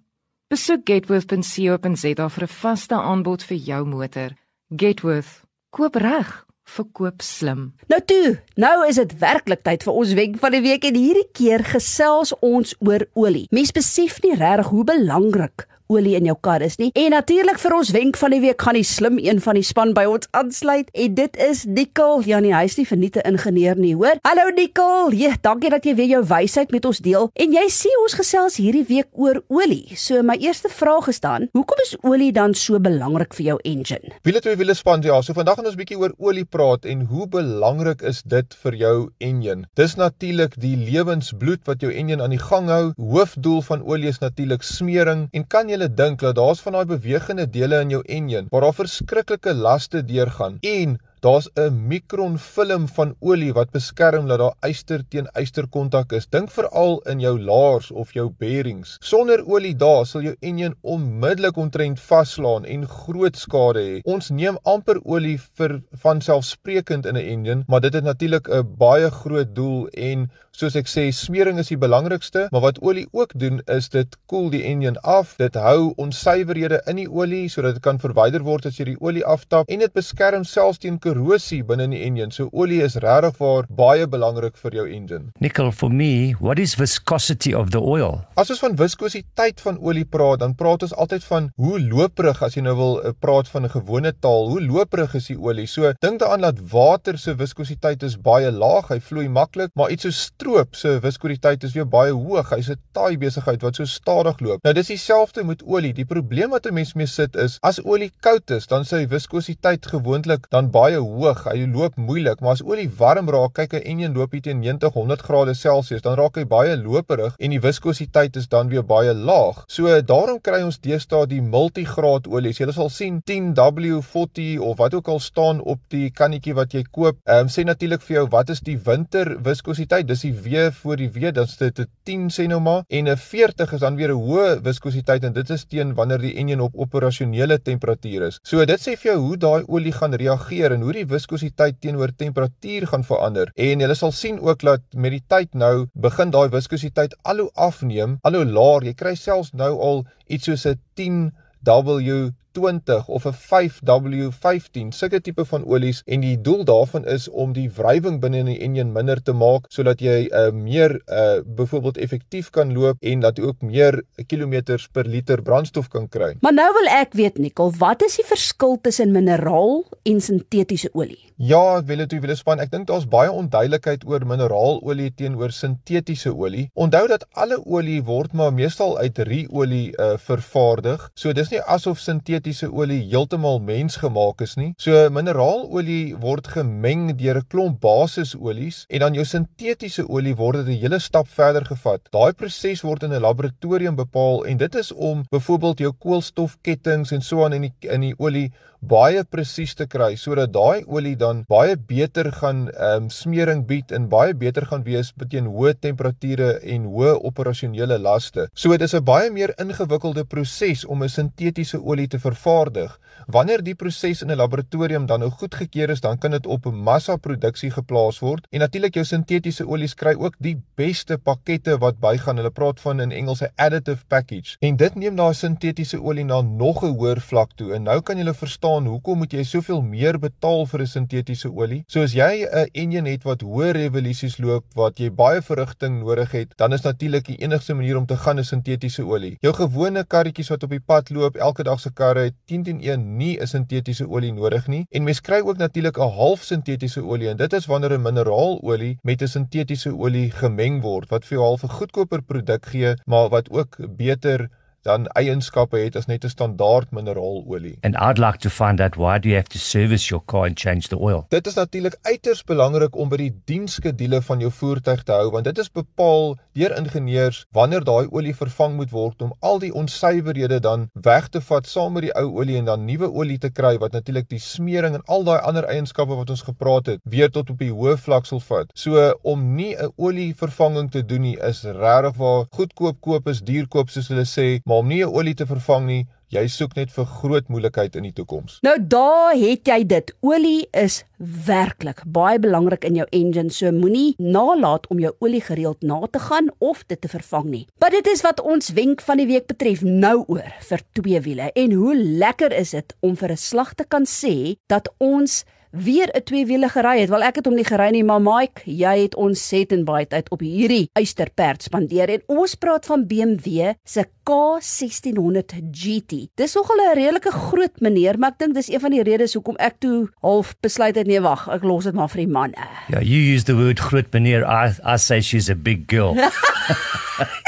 Besoek 0.48 0.80
gatewith.co.za 0.84 2.28
vir 2.28 2.44
'n 2.44 2.56
vaste 2.62 2.94
aanbod 2.94 3.42
vir 3.42 3.56
jou 3.56 3.84
motor. 3.86 4.30
Gatewith, 4.76 5.44
koop 5.70 5.94
reg 6.02 6.30
verkoop 6.64 7.22
slim. 7.22 7.68
Nou 7.92 8.00
toe, 8.08 8.38
nou 8.58 8.72
is 8.88 8.96
dit 8.98 9.12
werklik 9.20 9.62
tyd 9.66 9.84
vir 9.86 9.98
ons 10.00 10.14
wenk 10.18 10.38
van 10.42 10.54
die 10.56 10.62
week 10.64 10.86
en 10.88 10.96
hierdie 10.98 11.26
keer 11.36 11.62
gesels 11.68 12.32
ons 12.42 12.72
oor 12.82 13.04
olie. 13.14 13.44
Mens 13.54 13.74
besef 13.76 14.16
nie 14.24 14.34
regtig 14.34 14.72
hoe 14.72 14.86
belangrik 14.88 15.66
olie 15.94 16.16
in 16.18 16.28
jou 16.28 16.36
kar 16.40 16.62
is 16.64 16.76
nie. 16.80 16.90
En 16.98 17.14
natuurlik 17.14 17.58
vir 17.62 17.76
ons 17.76 17.90
wenk 17.94 18.18
van 18.20 18.34
die 18.34 18.40
week 18.42 18.62
gaan 18.62 18.78
die 18.78 18.86
slim 18.86 19.18
een 19.22 19.40
van 19.44 19.58
die 19.58 19.66
span 19.66 19.94
by 19.96 20.04
ons 20.10 20.28
aansluit 20.36 20.90
en 20.92 21.14
dit 21.14 21.38
is 21.48 21.64
Nicole. 21.64 22.24
Ja 22.26 22.40
nee, 22.42 22.54
hy's 22.54 22.76
nie 22.78 22.86
vir 22.88 23.00
niete 23.00 23.22
ingenieur 23.28 23.78
nie, 23.78 23.94
hoor. 23.94 24.18
Hallo 24.26 24.50
Nicole. 24.56 25.14
Ja, 25.18 25.34
dankie 25.44 25.70
dat 25.72 25.86
jy 25.86 25.94
weer 25.98 26.10
jou 26.16 26.22
wysheid 26.30 26.72
met 26.74 26.86
ons 26.88 27.00
deel. 27.04 27.30
En 27.34 27.54
jy 27.54 27.64
sê 27.72 27.92
ons 28.02 28.16
gesels 28.18 28.58
hierdie 28.60 28.84
week 28.88 29.10
oor 29.12 29.42
olie. 29.52 29.96
So 30.00 30.22
my 30.26 30.36
eerste 30.42 30.70
vraag 30.72 31.08
is 31.12 31.20
dan, 31.24 31.48
hoekom 31.56 31.82
is 31.84 31.94
olie 32.02 32.32
dan 32.34 32.54
so 32.58 32.80
belangrik 32.82 33.34
vir 33.38 33.52
jou 33.52 33.58
engine? 33.64 34.14
Wiele 34.26 34.42
twee 34.44 34.58
wiele 34.60 34.74
span 34.74 35.04
ja. 35.04 35.20
So 35.22 35.36
vandag 35.36 35.58
gaan 35.58 35.66
ons 35.66 35.76
'n 35.76 35.82
bietjie 35.82 35.98
oor 36.00 36.14
olie 36.18 36.44
praat 36.44 36.84
en 36.84 37.06
hoe 37.10 37.26
belangrik 37.28 38.02
is 38.02 38.22
dit 38.22 38.54
vir 38.62 38.74
jou 38.74 39.10
engine? 39.18 39.66
Dis 39.74 39.96
natuurlik 39.96 40.58
die 40.60 40.76
lewensbloed 40.76 41.64
wat 41.66 41.80
jou 41.80 41.92
engine 41.92 42.22
aan 42.22 42.30
die 42.30 42.42
gang 42.42 42.68
hou. 42.68 42.92
Hoofdoel 42.96 43.62
van 43.62 43.82
olie 43.82 44.08
is 44.08 44.18
natuurlik 44.18 44.62
smering 44.62 45.28
en 45.32 45.46
kan 45.46 45.68
jy 45.68 45.76
julle 45.84 45.94
dink 45.96 46.20
dat 46.20 46.36
daar's 46.36 46.60
van 46.64 46.72
daai 46.72 46.86
bewegende 46.86 47.46
dele 47.46 47.80
in 47.80 47.90
jou 47.90 48.02
enjin 48.08 48.46
waar 48.50 48.64
daar 48.64 48.74
verskriklike 48.74 49.54
laste 49.54 50.04
deurgaan 50.04 50.58
en 50.60 50.98
Daar's 51.24 51.48
'n 51.56 51.86
mikronfilm 51.88 52.88
van 52.88 53.14
olie 53.20 53.52
wat 53.52 53.70
beskerm 53.70 54.26
dat 54.28 54.38
daar 54.38 54.56
yster 54.68 55.04
teen 55.08 55.28
yster 55.40 55.66
kontak 55.66 56.12
is. 56.12 56.26
Dink 56.26 56.50
veral 56.50 56.98
in 56.98 57.20
jou 57.20 57.40
laars 57.40 57.90
of 57.90 58.12
jou 58.12 58.28
bearings. 58.38 58.96
Sonder 59.00 59.46
olie 59.46 59.76
daar 59.76 60.06
sal 60.06 60.20
jou 60.20 60.36
enjin 60.40 60.74
onmiddellik 60.80 61.56
ontrent 61.56 62.00
vaslaan 62.00 62.64
en 62.64 62.88
groot 62.88 63.36
skade 63.36 63.80
hê. 63.80 64.00
Ons 64.04 64.28
neem 64.30 64.58
amper 64.62 65.00
olie 65.04 65.40
vir 65.56 65.82
van 65.92 66.20
selfsprekend 66.20 67.06
in 67.06 67.16
'n 67.16 67.26
enjin, 67.34 67.64
maar 67.66 67.80
dit 67.80 67.94
het 67.94 68.04
natuurlik 68.04 68.48
'n 68.48 68.76
baie 68.76 69.10
groot 69.10 69.54
doel 69.54 69.88
en 69.88 70.30
soos 70.54 70.76
ek 70.76 70.86
sê, 70.86 71.10
smering 71.10 71.58
is 71.58 71.68
die 71.72 71.78
belangrikste, 71.78 72.46
maar 72.54 72.60
wat 72.60 72.78
olie 72.82 73.06
ook 73.12 73.32
doen 73.34 73.60
is 73.66 73.88
dit 73.88 74.16
koel 74.30 74.50
die 74.50 74.62
enjin 74.62 74.96
af. 75.02 75.34
Dit 75.36 75.54
hou 75.54 75.92
onsuiverhede 75.96 76.82
in 76.86 76.96
die 76.96 77.08
olie 77.10 77.48
sodat 77.48 77.74
dit 77.74 77.82
kan 77.82 77.98
verwyder 77.98 78.44
word 78.46 78.66
as 78.66 78.78
jy 78.78 78.84
die 78.84 79.00
olie 79.00 79.24
aftap 79.24 79.68
en 79.68 79.78
dit 79.78 79.92
beskerm 79.92 80.44
selfs 80.44 80.78
teen 80.78 81.00
korrosie 81.14 81.62
binne 81.66 81.86
in 81.86 81.94
die 81.94 82.02
engine. 82.04 82.32
So 82.34 82.48
olie 82.52 82.82
is 82.84 82.96
regtig 83.02 83.38
waar 83.38 83.68
baie 83.70 84.06
belangrik 84.10 84.56
vir 84.58 84.74
jou 84.80 84.86
engine. 84.90 85.30
Nickel, 85.40 85.70
for 85.72 85.90
me, 85.90 86.34
what 86.40 86.58
is 86.58 86.74
viscosity 86.74 87.54
of 87.54 87.70
the 87.70 87.80
oil? 87.80 88.20
As 88.40 88.50
ons 88.50 88.62
van 88.62 88.74
viskositeit 88.78 89.62
van 89.62 89.78
olie 89.78 90.04
praat, 90.04 90.40
dan 90.42 90.56
praat 90.58 90.86
ons 90.86 90.94
altyd 90.98 91.26
van 91.28 91.48
hoe 91.60 91.78
loperig 91.80 92.40
as 92.42 92.56
jy 92.58 92.64
nou 92.66 92.74
wil 92.78 92.98
uh, 92.98 93.12
praat 93.20 93.48
van 93.52 93.64
'n 93.64 93.74
gewone 93.76 94.12
taal, 94.20 94.50
hoe 94.50 94.62
loperig 94.62 95.14
is 95.14 95.30
die 95.30 95.38
olie? 95.38 95.66
So 95.66 95.92
dink 96.02 96.20
daaraan 96.20 96.46
dat 96.48 96.58
water 96.72 97.18
se 97.18 97.34
viskositeit 97.34 98.02
is 98.02 98.16
baie 98.16 98.50
laag, 98.50 98.88
hy 98.88 99.00
vloei 99.00 99.28
maklik, 99.28 99.70
maar 99.74 99.90
iets 99.90 100.02
so 100.02 100.10
stroop 100.10 100.74
se 100.74 100.98
viskositeit 101.00 101.62
is 101.64 101.74
weer 101.74 101.86
baie 101.86 102.12
hoog. 102.12 102.50
Hy's 102.50 102.70
'n 102.70 102.80
taai 102.92 103.16
besigheid 103.18 103.62
wat 103.62 103.76
so 103.76 103.84
stadig 103.84 104.40
loop. 104.40 104.62
Nou 104.64 104.74
dis 104.74 104.86
dieselfde 104.88 105.44
met 105.44 105.62
olie. 105.62 105.92
Die 105.92 106.04
probleem 106.04 106.50
wat 106.50 106.66
'n 106.66 106.74
mens 106.74 106.94
mee 106.94 107.06
sit 107.06 107.36
is 107.36 107.58
as 107.62 107.80
olie 107.84 108.10
koud 108.20 108.50
is, 108.50 108.66
dan 108.66 108.84
sy 108.84 109.06
viskositeit 109.06 109.86
gewoonlik 109.86 110.50
dan 110.50 110.70
baie 110.70 111.03
hoog. 111.04 111.44
Hy 111.44 111.66
loop 111.66 111.96
moeilik, 111.96 112.40
maar 112.40 112.56
as 112.56 112.62
olie 112.62 112.88
warm 112.98 113.28
raak, 113.28 113.54
kyk 113.54 113.74
'n 113.74 113.86
enjin 113.92 114.14
loop 114.14 114.32
hier 114.32 114.42
teen 114.42 114.60
90, 114.60 114.92
100 114.92 115.22
grade 115.22 115.54
Celsius, 115.54 116.02
dan 116.02 116.16
raak 116.18 116.36
hy 116.36 116.44
baie 116.44 116.76
loperig 116.76 117.34
en 117.38 117.50
die 117.50 117.60
viskositeit 117.60 118.36
is 118.36 118.48
dan 118.48 118.68
weer 118.68 118.84
baie 118.84 119.14
laag. 119.14 119.64
So 119.68 120.00
daarom 120.02 120.40
kry 120.40 120.62
ons 120.62 120.78
deesdae 120.78 121.26
die 121.26 121.42
multigraad 121.42 122.26
olies. 122.26 122.58
Jy 122.58 122.72
sal 122.72 122.90
sien 122.90 123.20
10W40 123.30 124.58
of 124.60 124.78
wat 124.78 124.94
ook 124.94 125.08
al 125.08 125.20
staan 125.20 125.60
op 125.60 125.80
die 125.88 126.10
kannetjie 126.10 126.54
wat 126.54 126.74
jy 126.74 126.84
koop. 126.90 127.18
Ehm 127.26 127.46
um, 127.46 127.48
sê 127.48 127.64
natuurlik 127.64 128.02
vir 128.02 128.16
jou 128.16 128.26
wat 128.30 128.50
is 128.50 128.60
die 128.60 128.78
winter 128.78 129.36
viskositeit? 129.44 130.06
Dis 130.08 130.24
die 130.26 130.32
W 130.32 130.70
voor 130.82 130.96
die 130.96 131.10
W, 131.10 131.32
dan 131.32 131.44
is 131.44 131.56
dit 131.56 131.78
'n 131.78 131.88
10 132.04 132.28
sê 132.30 132.46
nou 132.48 132.60
maar 132.60 132.82
en 132.88 133.08
'n 133.08 133.16
40 133.16 133.72
is 133.72 133.80
dan 133.80 133.96
weer 133.96 134.12
'n 134.12 134.20
hoë 134.26 134.62
viskositeit 134.62 135.24
en 135.24 135.32
dit 135.32 135.50
is 135.50 135.64
teen 135.64 135.94
wanneer 135.94 136.18
die 136.18 136.34
enjin 136.40 136.60
op 136.60 136.72
operasionele 136.74 137.58
temperatuur 137.62 138.26
is. 138.28 138.38
So 138.42 138.64
dit 138.64 138.80
sê 138.80 138.96
vir 138.96 139.12
jou 139.12 139.20
hoe 139.26 139.36
daai 139.36 139.64
olie 139.66 139.92
gaan 139.92 140.14
reageer 140.14 140.72
en 140.72 140.80
hoe 140.86 140.93
die 140.94 141.06
viskositeit 141.10 141.80
teenoor 141.80 142.12
temperatuur 142.16 142.86
gaan 142.90 143.04
verander. 143.04 143.50
En 143.54 143.80
jy 143.80 143.94
sal 143.94 144.12
sien 144.12 144.40
ook 144.40 144.62
dat 144.62 144.82
met 144.94 145.16
die 145.16 145.24
tyd 145.26 145.54
nou 145.54 145.86
begin 145.94 146.30
daai 146.34 146.48
viskositeit 146.52 147.16
al 147.22 147.44
hoe 147.44 147.50
afneem, 147.54 148.18
al 148.22 148.38
hoe 148.38 148.44
laer. 148.44 148.88
Jy 148.90 148.94
kry 148.94 149.14
selfs 149.18 149.52
nou 149.52 149.72
al 149.78 150.04
iets 150.26 150.50
soos 150.50 150.66
'n 150.66 150.80
10 150.94 151.32
W 151.64 152.30
20 152.54 153.08
of 153.08 153.26
'n 153.26 153.34
5W15 153.34 154.92
sulke 154.94 155.20
tipe 155.20 155.44
van 155.44 155.64
olies 155.66 156.02
en 156.06 156.20
die 156.20 156.36
doel 156.40 156.64
daarvan 156.64 157.04
is 157.06 157.28
om 157.28 157.52
die 157.52 157.68
wrywing 157.76 158.20
binne 158.20 158.38
in 158.44 158.50
die 158.52 158.60
enjin 158.66 158.92
minder 158.92 159.22
te 159.22 159.32
maak 159.32 159.66
sodat 159.68 160.00
jy 160.00 160.28
uh, 160.30 160.50
meer 160.52 160.96
uh 161.08 161.42
byvoorbeeld 161.44 161.98
effektief 161.98 162.50
kan 162.50 162.72
loop 162.72 162.96
en 163.00 163.20
dat 163.20 163.38
jy 163.38 163.44
ook 163.44 163.62
meer 163.62 164.02
kilometers 164.26 164.86
per 164.88 165.04
liter 165.04 165.42
brandstof 165.42 165.88
kan 165.88 166.08
kry. 166.08 166.34
Maar 166.40 166.54
nou 166.54 166.70
wil 166.78 166.88
ek 166.94 167.12
weet 167.18 167.38
Nicole, 167.38 167.74
wat 167.78 168.02
is 168.02 168.16
die 168.16 168.26
verskil 168.26 168.78
tussen 168.82 169.12
mineraal 169.12 169.84
en 170.02 170.20
sintetiese 170.20 170.90
olie? 170.92 171.18
Ja, 171.36 171.78
ek 171.80 171.88
wil 171.88 172.04
dit 172.06 172.12
wil 172.22 172.36
span. 172.36 172.60
Ek 172.62 172.70
dink 172.70 172.86
daar's 172.86 173.08
baie 173.10 173.32
onduidelikheid 173.32 174.04
oor 174.06 174.22
mineraalolie 174.22 175.10
teenoor 175.18 175.50
sintetiese 175.50 176.30
olie. 176.30 176.68
Onthou 176.74 177.08
dat 177.10 177.26
alle 177.34 177.58
olie 177.66 178.00
word 178.06 178.32
maar 178.32 178.54
meestal 178.54 178.98
uit 178.98 179.18
ruolie 179.18 179.90
uh 179.98 180.14
vervaardig. 180.18 181.10
So 181.18 181.32
dis 181.32 181.50
nie 181.50 181.60
asof 181.60 181.98
sintetiese 181.98 182.43
sintetiese 182.44 182.68
olie 182.68 183.00
heeltemal 183.08 183.60
mensgemaak 183.64 184.42
is 184.44 184.56
nie. 184.56 184.74
So 184.78 185.08
mineraalolie 185.10 186.14
word 186.20 186.46
gemeng 186.52 187.16
deur 187.16 187.38
'n 187.40 187.46
klomp 187.48 187.80
basisolies 187.80 188.84
en 188.90 189.00
dan 189.00 189.14
jou 189.14 189.24
sintetiese 189.24 190.04
olie 190.08 190.34
word 190.34 190.66
dit 190.66 190.76
'n 190.76 190.82
hele 190.82 191.00
stap 191.00 191.26
verder 191.26 191.64
gevat. 191.64 192.00
Daai 192.12 192.32
proses 192.32 192.82
word 192.82 193.02
in 193.02 193.12
'n 193.12 193.20
laboratorium 193.20 193.96
bepaal 193.96 194.44
en 194.44 194.58
dit 194.58 194.74
is 194.74 194.92
om 194.92 195.24
byvoorbeeld 195.30 195.78
jou 195.78 195.92
koolstofketTINGS 195.92 197.12
en 197.12 197.22
so 197.22 197.44
aan 197.44 197.54
in 197.54 197.62
die 197.62 197.72
in 197.88 198.00
die 198.00 198.14
olie 198.18 198.52
baie 198.84 199.24
presies 199.24 199.74
te 199.78 199.86
kry 199.88 200.12
sodat 200.20 200.52
daai 200.52 200.84
olie 200.86 201.14
dan 201.16 201.42
baie 201.48 201.76
beter 201.76 202.30
gaan 202.40 202.66
um, 202.88 203.08
smering 203.10 203.64
bied 203.68 203.92
en 203.96 204.08
baie 204.12 204.34
beter 204.34 204.66
gaan 204.68 204.84
wees 204.84 205.12
teen 205.30 205.46
hoë 205.48 205.72
temperature 205.80 206.60
en 206.60 206.84
hoë 206.92 207.14
operasionele 207.24 207.96
laste. 207.98 208.48
So 208.54 208.70
dit 208.76 208.82
is 208.82 208.94
'n 208.94 209.04
baie 209.04 209.30
meer 209.30 209.54
ingewikkelde 209.58 210.24
proses 210.24 210.84
om 210.84 211.02
'n 211.02 211.08
sintetiese 211.08 211.80
olie 211.80 212.06
te 212.06 212.18
vervaardig. 212.34 213.00
Wanneer 213.26 213.62
die 213.64 213.74
proses 213.74 214.20
in 214.22 214.30
'n 214.30 214.36
laboratorium 214.36 215.06
dan 215.06 215.20
nou 215.20 215.30
goedgekeur 215.30 215.90
is, 215.90 216.00
dan 216.00 216.18
kan 216.18 216.30
dit 216.30 216.46
op 216.46 216.66
'n 216.66 216.74
massaproduksie 216.74 217.70
geplaas 217.70 218.18
word. 218.18 218.46
En 218.50 218.58
natuurlik 218.58 218.94
jou 218.94 219.04
sintetiese 219.04 219.66
olies 219.66 219.94
kry 219.94 220.14
ook 220.18 220.34
die 220.38 220.62
beste 220.74 221.18
pakkette 221.18 221.78
wat 221.78 221.98
bygaan. 221.98 222.36
Hulle 222.36 222.50
praat 222.50 222.80
van 222.80 223.00
in 223.00 223.12
Engels 223.12 223.40
'n 223.40 223.52
additive 223.56 224.04
package. 224.08 224.56
En 224.60 224.76
dit 224.76 224.94
neem 224.94 225.16
daai 225.16 225.34
sintetiese 225.34 226.02
olie 226.02 226.24
na 226.24 226.40
nog 226.40 226.84
'n 226.84 226.96
hoër 226.96 227.20
vlak 227.20 227.50
toe. 227.54 227.72
En 227.74 227.82
nou 227.82 228.00
kan 228.00 228.18
jy 228.18 228.34
verstaan 228.34 228.86
hoekom 228.86 229.18
moet 229.18 229.32
jy 229.32 229.42
soveel 229.42 229.82
meer 229.82 230.18
betaal 230.18 230.66
vir 230.66 230.80
'n 230.80 230.86
sintetiese 230.86 231.52
olie? 231.52 231.84
So 231.86 232.02
as 232.02 232.12
jy 232.12 232.44
'n 232.44 232.68
enjin 232.72 233.06
het 233.06 233.22
wat 233.22 233.42
hoë 233.42 233.70
revolusies 233.70 234.38
loop, 234.38 234.64
wat 234.74 234.98
jy 234.98 235.10
baie 235.10 235.42
verrigting 235.42 236.00
nodig 236.00 236.30
het, 236.30 236.52
dan 236.56 236.72
is 236.72 236.82
natuurlik 236.82 237.24
die 237.24 237.36
enigste 237.36 237.74
manier 237.74 237.96
om 237.96 238.06
te 238.06 238.16
gaan 238.16 238.38
'n 238.38 238.44
sintetiese 238.44 239.02
olie. 239.02 239.36
Jou 239.40 239.54
gewone 239.54 240.04
karretjies 240.04 240.48
wat 240.48 240.62
op 240.62 240.70
die 240.70 240.80
pad 240.80 241.10
loop, 241.10 241.36
elke 241.36 241.62
dag 241.62 241.80
se 241.80 241.90
karre 241.92 242.23
het 242.24 242.34
10 242.50 242.62
teen 242.62 242.80
1 242.80 243.16
nie 243.16 243.38
'n 243.40 243.46
sintetiese 243.46 244.08
olie 244.08 244.32
nodig 244.32 244.66
nie. 244.66 244.86
En 244.90 245.02
mens 245.02 245.20
kry 245.20 245.40
ook 245.40 245.56
natuurlik 245.56 245.98
'n 245.98 246.16
half 246.20 246.42
sintetiese 246.42 247.04
olie 247.04 247.28
en 247.28 247.36
dit 247.36 247.52
is 247.52 247.66
wanneer 247.66 247.92
'n 247.92 248.02
mineraalolie 248.02 248.98
met 249.02 249.22
'n 249.22 249.26
sintetiese 249.28 249.96
olie 249.96 250.30
gemeng 250.30 250.82
word 250.82 251.08
wat 251.10 251.24
vir 251.24 251.38
jou 251.38 251.46
half 251.46 251.62
'n 251.64 251.76
goedkoper 251.78 252.22
produk 252.22 252.66
gee, 252.66 252.94
maar 253.04 253.28
wat 253.28 253.50
ook 253.50 253.96
beter 253.96 254.48
dan 254.84 255.06
eienskappe 255.16 255.78
het 255.80 255.96
as 255.96 256.06
net 256.06 256.24
'n 256.24 256.28
standaard 256.28 256.90
mineraalolie. 256.90 257.78
And 257.82 257.96
I'd 257.96 258.18
like 258.18 258.38
to 258.38 258.50
find 258.50 258.80
out 258.80 258.96
why 258.96 259.18
do 259.18 259.28
you 259.28 259.36
have 259.36 259.48
to 259.48 259.58
service 259.58 260.08
your 260.10 260.22
car 260.24 260.44
and 260.46 260.58
change 260.58 260.88
the 260.88 260.98
oil? 260.98 261.26
Dit 261.28 261.46
is 261.46 261.54
natuurlik 261.54 261.96
uiters 262.02 262.44
belangrik 262.44 262.96
om 262.96 263.08
by 263.08 263.16
die 263.16 263.34
diensskedule 263.44 264.22
van 264.22 264.40
jou 264.40 264.50
voertuig 264.52 265.02
te 265.02 265.12
hou 265.12 265.30
want 265.30 265.44
dit 265.44 265.58
is 265.58 265.70
bepaal 265.70 266.36
deur 266.52 266.76
ingenieurs 266.76 267.44
wanneer 267.52 267.84
daai 267.84 268.06
olie 268.10 268.34
vervang 268.36 268.76
moet 268.76 268.90
word 268.90 269.22
om 269.22 269.32
al 269.40 269.58
die 269.58 269.72
onsuiverhede 269.74 270.60
dan 270.60 270.88
weg 270.92 271.28
te 271.28 271.40
vat 271.40 271.66
saam 271.66 271.92
met 271.92 272.02
die 272.02 272.14
ou 272.14 272.26
olie 272.40 272.56
en 272.56 272.64
dan 272.64 272.84
nuwe 272.84 273.10
olie 273.12 273.38
te 273.38 273.50
kry 273.50 273.78
wat 273.78 273.92
natuurlik 273.92 274.28
die 274.28 274.38
smering 274.38 274.94
en 274.94 275.02
al 275.06 275.24
daai 275.24 275.40
ander 275.40 275.64
eienskappe 275.64 276.14
wat 276.14 276.30
ons 276.30 276.42
gepraat 276.42 276.86
het 276.86 277.00
weer 277.04 277.30
tot 277.30 277.50
op 277.50 277.58
die 277.58 277.72
hoë 277.72 277.96
vlak 277.96 278.26
sal 278.26 278.40
vat. 278.40 278.70
So 278.74 279.12
om 279.22 279.54
nie 279.56 279.74
'n 279.76 279.92
olievervanging 279.96 280.90
te 280.90 281.02
doen 281.02 281.22
nie 281.22 281.36
is 281.40 281.64
regtig 281.64 282.16
waar 282.16 282.46
goedkoop 282.50 283.00
koop 283.00 283.28
is 283.28 283.40
duur 283.40 283.66
koop 283.68 283.90
soos 283.90 284.08
hulle 284.08 284.24
sê, 284.24 284.60
maar 284.64 284.73
om 284.78 284.88
nie 284.88 285.02
'n 285.04 285.14
olie 285.14 285.34
te 285.34 285.46
vervang 285.46 285.86
nie, 285.86 286.06
jy 286.34 286.46
soek 286.48 286.74
net 286.76 286.90
vir 286.90 287.06
groot 287.06 287.48
moeilikheid 287.52 287.96
in 287.96 288.02
die 288.02 288.12
toekoms. 288.12 288.58
Nou 288.66 288.74
daar 288.78 289.34
het 289.38 289.68
jy 289.68 289.84
dit. 289.86 290.12
Olie 290.20 290.66
is 290.72 291.04
werklik 291.18 292.02
baie 292.06 292.38
belangrik 292.38 292.84
in 292.84 292.94
jou 292.94 293.06
engine, 293.10 293.50
so 293.50 293.70
moenie 293.72 294.14
nalat 294.18 294.86
om 294.90 294.98
jou 294.98 295.12
olie 295.24 295.40
gereeld 295.40 295.82
na 295.82 296.00
te 296.10 296.18
gaan 296.18 296.50
of 296.58 296.84
dit 296.86 297.00
te 297.00 297.08
vervang 297.08 297.44
nie. 297.44 297.66
Maar 297.78 297.90
dit 297.90 298.06
is 298.06 298.22
wat 298.22 298.40
ons 298.40 298.72
wenk 298.72 299.00
van 299.00 299.16
die 299.22 299.26
week 299.26 299.46
betref 299.46 299.82
nou 299.82 300.24
oor 300.26 300.52
vir 300.68 300.80
twee 300.92 301.20
wiele. 301.20 301.50
En 301.54 301.72
hoe 301.72 301.96
lekker 301.96 302.52
is 302.52 302.70
dit 302.70 302.96
om 303.00 303.16
vir 303.16 303.30
'n 303.32 303.36
slag 303.36 303.74
te 303.74 303.84
kan 303.84 304.04
sê 304.04 304.56
dat 304.66 304.92
ons 304.98 305.44
weer 305.74 306.08
'n 306.12 306.22
tweewiele 306.22 306.68
gery 306.68 307.00
het. 307.00 307.08
Wel 307.08 307.22
ek 307.22 307.34
het 307.36 307.44
hom 307.44 307.54
nie 307.54 307.64
gery 307.64 307.90
nie, 307.90 308.04
maar 308.04 308.20
Mike, 308.22 308.62
jy 308.64 309.02
het 309.02 309.14
ons 309.14 309.48
set 309.48 309.72
en 309.72 309.84
baie 309.84 310.06
tyd 310.06 310.30
op 310.30 310.40
hierdie 310.40 310.88
uisterperd 310.92 311.62
spandeer 311.62 312.08
en 312.08 312.22
ons 312.26 312.54
praat 312.54 312.86
van 312.86 313.06
BMW 313.06 313.72
se 313.84 314.04
K1600 314.24 315.54
GT. 315.72 316.28
Dis 316.34 316.54
nogal 316.54 316.76
'n 316.76 316.94
redelike 316.94 317.30
groot 317.30 317.80
meneer, 317.80 318.18
maar 318.18 318.30
ek 318.30 318.38
dink 318.38 318.54
dis 318.54 318.68
een 318.68 318.80
van 318.80 318.90
die 318.90 319.02
redes 319.02 319.34
hoekom 319.34 319.56
ek 319.56 319.74
toe 319.78 320.08
half 320.20 320.54
besluit 320.60 320.96
het 320.96 321.06
nee 321.06 321.20
wag, 321.20 321.48
ek 321.48 321.62
los 321.62 321.84
dit 321.84 321.94
maar 321.94 322.08
vir 322.08 322.18
die 322.24 322.32
man. 322.32 322.54
Yeah, 322.88 323.02
you 323.02 323.34
use 323.34 323.44
the 323.44 323.54
word 323.54 323.80
groot 323.80 324.12
meneer. 324.12 324.44
I 324.44 324.72
I 324.94 324.96
say 324.96 325.20
she's 325.20 325.50
a 325.50 325.54
big 325.54 325.86
girl. 325.86 326.14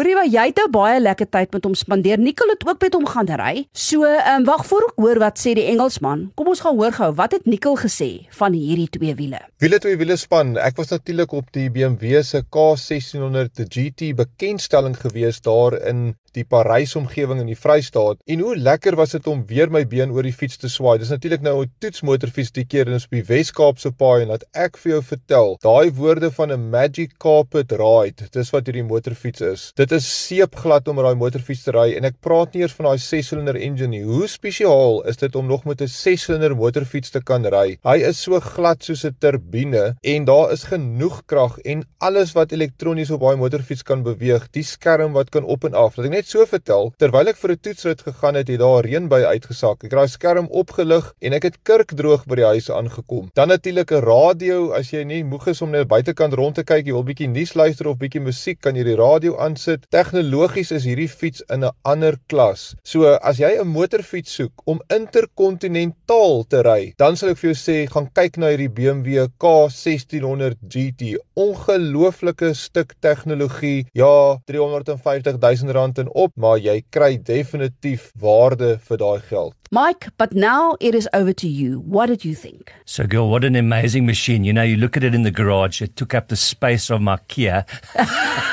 Hoorie 0.00 0.14
maar 0.16 0.30
jy 0.32 0.46
het 0.48 0.56
nou 0.56 0.70
baie 0.72 1.00
lekker 1.02 1.26
tyd 1.28 1.50
met 1.52 1.66
hom 1.68 1.74
spandeer. 1.76 2.16
Nicole 2.16 2.54
het 2.54 2.62
ook 2.64 2.78
met 2.80 2.94
hom 2.96 3.04
gaan 3.04 3.28
ry. 3.36 3.66
So, 3.76 4.06
ehm 4.08 4.38
um, 4.38 4.46
wag 4.48 4.62
voor 4.64 4.86
ek 4.86 5.02
hoor 5.04 5.18
wat 5.20 5.36
sê 5.36 5.52
die 5.58 5.66
Engelsman. 5.68 6.22
Kom 6.40 6.48
ons 6.48 6.62
gaan 6.64 6.78
hoor 6.78 6.94
gou 6.96 7.10
wat 7.18 7.36
het 7.36 7.44
Nicole 7.44 7.76
gesê 7.82 8.08
van 8.38 8.56
hierdie 8.56 8.88
twee 8.88 9.12
wiele. 9.18 9.42
Wiele 9.60 9.78
twee 9.84 10.00
wiele 10.00 10.16
span. 10.16 10.54
Ek 10.56 10.80
was 10.80 10.88
natuurlik 10.88 11.34
op 11.36 11.52
die 11.52 11.68
BMW 11.68 12.22
se 12.24 12.40
K1600 12.48 13.60
GT 13.68 14.14
bekendstelling 14.16 14.96
gewees 14.96 15.44
daar 15.44 15.76
in 15.92 16.14
die 16.36 16.44
Parys 16.46 16.94
omgewing 16.98 17.40
in 17.42 17.48
die 17.50 17.58
Vrystaat 17.58 18.20
en 18.30 18.42
hoe 18.44 18.54
lekker 18.56 18.96
was 18.98 19.14
dit 19.16 19.26
om 19.30 19.42
weer 19.48 19.70
my 19.72 19.82
been 19.90 20.12
oor 20.14 20.26
die 20.26 20.34
fiets 20.34 20.60
te 20.62 20.70
swaai. 20.70 20.98
Dis 21.02 21.10
natuurlik 21.10 21.42
nou 21.42 21.64
'n 21.64 21.72
toetsmotorfiets 21.82 22.52
die 22.52 22.64
keer 22.64 22.86
in 22.88 22.94
op 22.94 23.10
die 23.10 23.24
Wes-Kaapse 23.26 23.90
paai 23.92 24.22
en 24.22 24.28
laat 24.28 24.44
ek 24.54 24.78
vir 24.78 24.92
jou 24.92 25.02
vertel, 25.02 25.56
daai 25.60 25.90
woorde 25.90 26.30
van 26.30 26.52
'n 26.52 26.70
magic 26.70 27.18
carpet 27.18 27.72
ride, 27.72 28.28
dis 28.30 28.50
wat 28.50 28.66
hierdie 28.66 28.86
motorfiets 28.86 29.40
is. 29.40 29.72
Dit 29.74 29.89
is 29.92 30.06
seepglad 30.26 30.88
om 30.88 30.96
daai 30.96 31.14
motorfiets 31.14 31.64
te 31.64 31.72
ry 31.74 31.94
en 31.96 32.04
ek 32.04 32.20
praat 32.20 32.54
nie 32.54 32.62
eers 32.62 32.74
van 32.78 32.90
daai 32.90 33.02
6-silinder 33.02 33.56
engine 33.56 33.90
nie. 33.94 34.02
Hoe 34.04 34.28
spesiaal 34.28 35.02
is 35.10 35.16
dit 35.16 35.36
om 35.36 35.46
nog 35.46 35.64
met 35.64 35.80
'n 35.82 35.88
6-silinder 35.88 36.54
motorfiets 36.56 37.10
te 37.10 37.20
kan 37.20 37.46
ry? 37.46 37.78
Hy 37.84 37.96
is 38.10 38.22
so 38.22 38.40
glad 38.40 38.82
soos 38.82 39.04
'n 39.04 39.16
turbine 39.18 39.96
en 40.02 40.24
daar 40.24 40.52
is 40.52 40.64
genoeg 40.64 41.22
krag 41.26 41.58
en 41.64 41.84
alles 41.98 42.32
wat 42.32 42.52
elektronies 42.52 43.10
op 43.10 43.20
daai 43.20 43.36
motorfiets 43.36 43.82
kan 43.82 44.02
beweeg, 44.02 44.48
die 44.50 44.62
skerm 44.62 45.12
wat 45.12 45.30
kan 45.30 45.44
op 45.44 45.64
en 45.64 45.74
af. 45.74 45.96
Laat 45.96 46.06
ek 46.06 46.12
net 46.12 46.26
so 46.26 46.44
vertel, 46.46 46.92
terwyl 46.98 47.28
ek 47.28 47.36
vir 47.36 47.52
'n 47.52 47.60
toetsrit 47.62 48.02
gegaan 48.02 48.34
het, 48.34 48.48
het 48.48 48.60
daar 48.60 48.84
reën 48.84 49.08
by 49.08 49.22
uitgesak. 49.24 49.84
Ek 49.84 49.90
het 49.90 49.98
daai 50.00 50.08
skerm 50.08 50.46
opgelig 50.50 51.12
en 51.20 51.32
ek 51.32 51.42
het 51.42 51.56
kurkdroog 51.62 52.26
by 52.26 52.36
die 52.36 52.44
huis 52.44 52.70
aangekom. 52.70 53.30
Dan 53.34 53.48
natuurlik 53.48 53.92
'n 53.92 54.04
radio, 54.04 54.72
as 54.72 54.90
jy 54.90 55.04
nie 55.04 55.24
moeg 55.24 55.46
is 55.46 55.62
om 55.62 55.70
net 55.70 55.88
buitekant 55.88 56.34
rond 56.34 56.54
te 56.54 56.64
kyk, 56.64 56.86
jy 56.86 56.92
wil 56.92 57.04
bietjie 57.04 57.28
nuus 57.28 57.54
luister 57.54 57.88
of 57.88 57.98
bietjie 57.98 58.20
musiek, 58.20 58.60
kan 58.60 58.76
jy 58.76 58.84
die 58.84 58.96
radio 58.96 59.38
aansit. 59.38 59.69
Tegnologies 59.90 60.72
is 60.72 60.86
hierdie 60.88 61.08
fiets 61.08 61.42
in 61.50 61.64
'n 61.64 61.70
ander 61.84 62.16
klas. 62.28 62.74
So 62.84 63.14
as 63.22 63.38
jy 63.38 63.52
'n 63.60 63.68
motorfiets 63.68 64.34
soek 64.38 64.52
om 64.66 64.80
interkontinentaal 64.88 66.44
te 66.48 66.62
ry, 66.62 66.92
dan 66.98 67.16
sal 67.16 67.30
ek 67.30 67.38
vir 67.38 67.50
jou 67.52 67.58
sê, 67.58 67.76
gaan 67.90 68.08
kyk 68.14 68.38
na 68.38 68.50
hierdie 68.50 68.68
BMW 68.68 69.26
K1600 69.38 70.56
GT. 70.68 71.16
Ongelooflike 71.36 72.54
stuk 72.54 72.94
tegnologie. 73.00 73.86
Ja, 73.92 74.38
350 74.46 75.38
000 75.38 75.72
rand 75.72 75.98
in 75.98 76.08
op, 76.14 76.32
maar 76.36 76.58
jy 76.58 76.82
kry 76.90 77.16
definitief 77.16 78.12
waarde 78.20 78.78
vir 78.78 78.96
daai 78.96 79.20
geld. 79.20 79.54
Mike, 79.72 80.10
but 80.16 80.34
now 80.34 80.76
it 80.80 80.96
is 80.96 81.08
over 81.12 81.32
to 81.32 81.46
you. 81.46 81.78
What 81.78 82.08
did 82.08 82.24
you 82.24 82.34
think? 82.34 82.72
So, 82.84 83.06
girl, 83.06 83.28
what 83.30 83.44
an 83.44 83.54
amazing 83.54 84.04
machine. 84.04 84.42
You 84.42 84.52
know, 84.52 84.64
you 84.64 84.76
look 84.76 84.96
at 84.96 85.04
it 85.04 85.14
in 85.14 85.22
the 85.22 85.30
garage, 85.30 85.80
it 85.80 85.94
took 85.94 86.12
up 86.12 86.26
the 86.26 86.36
space 86.36 86.90
of 86.90 87.00
my 87.00 87.18
Kia. 87.28 87.64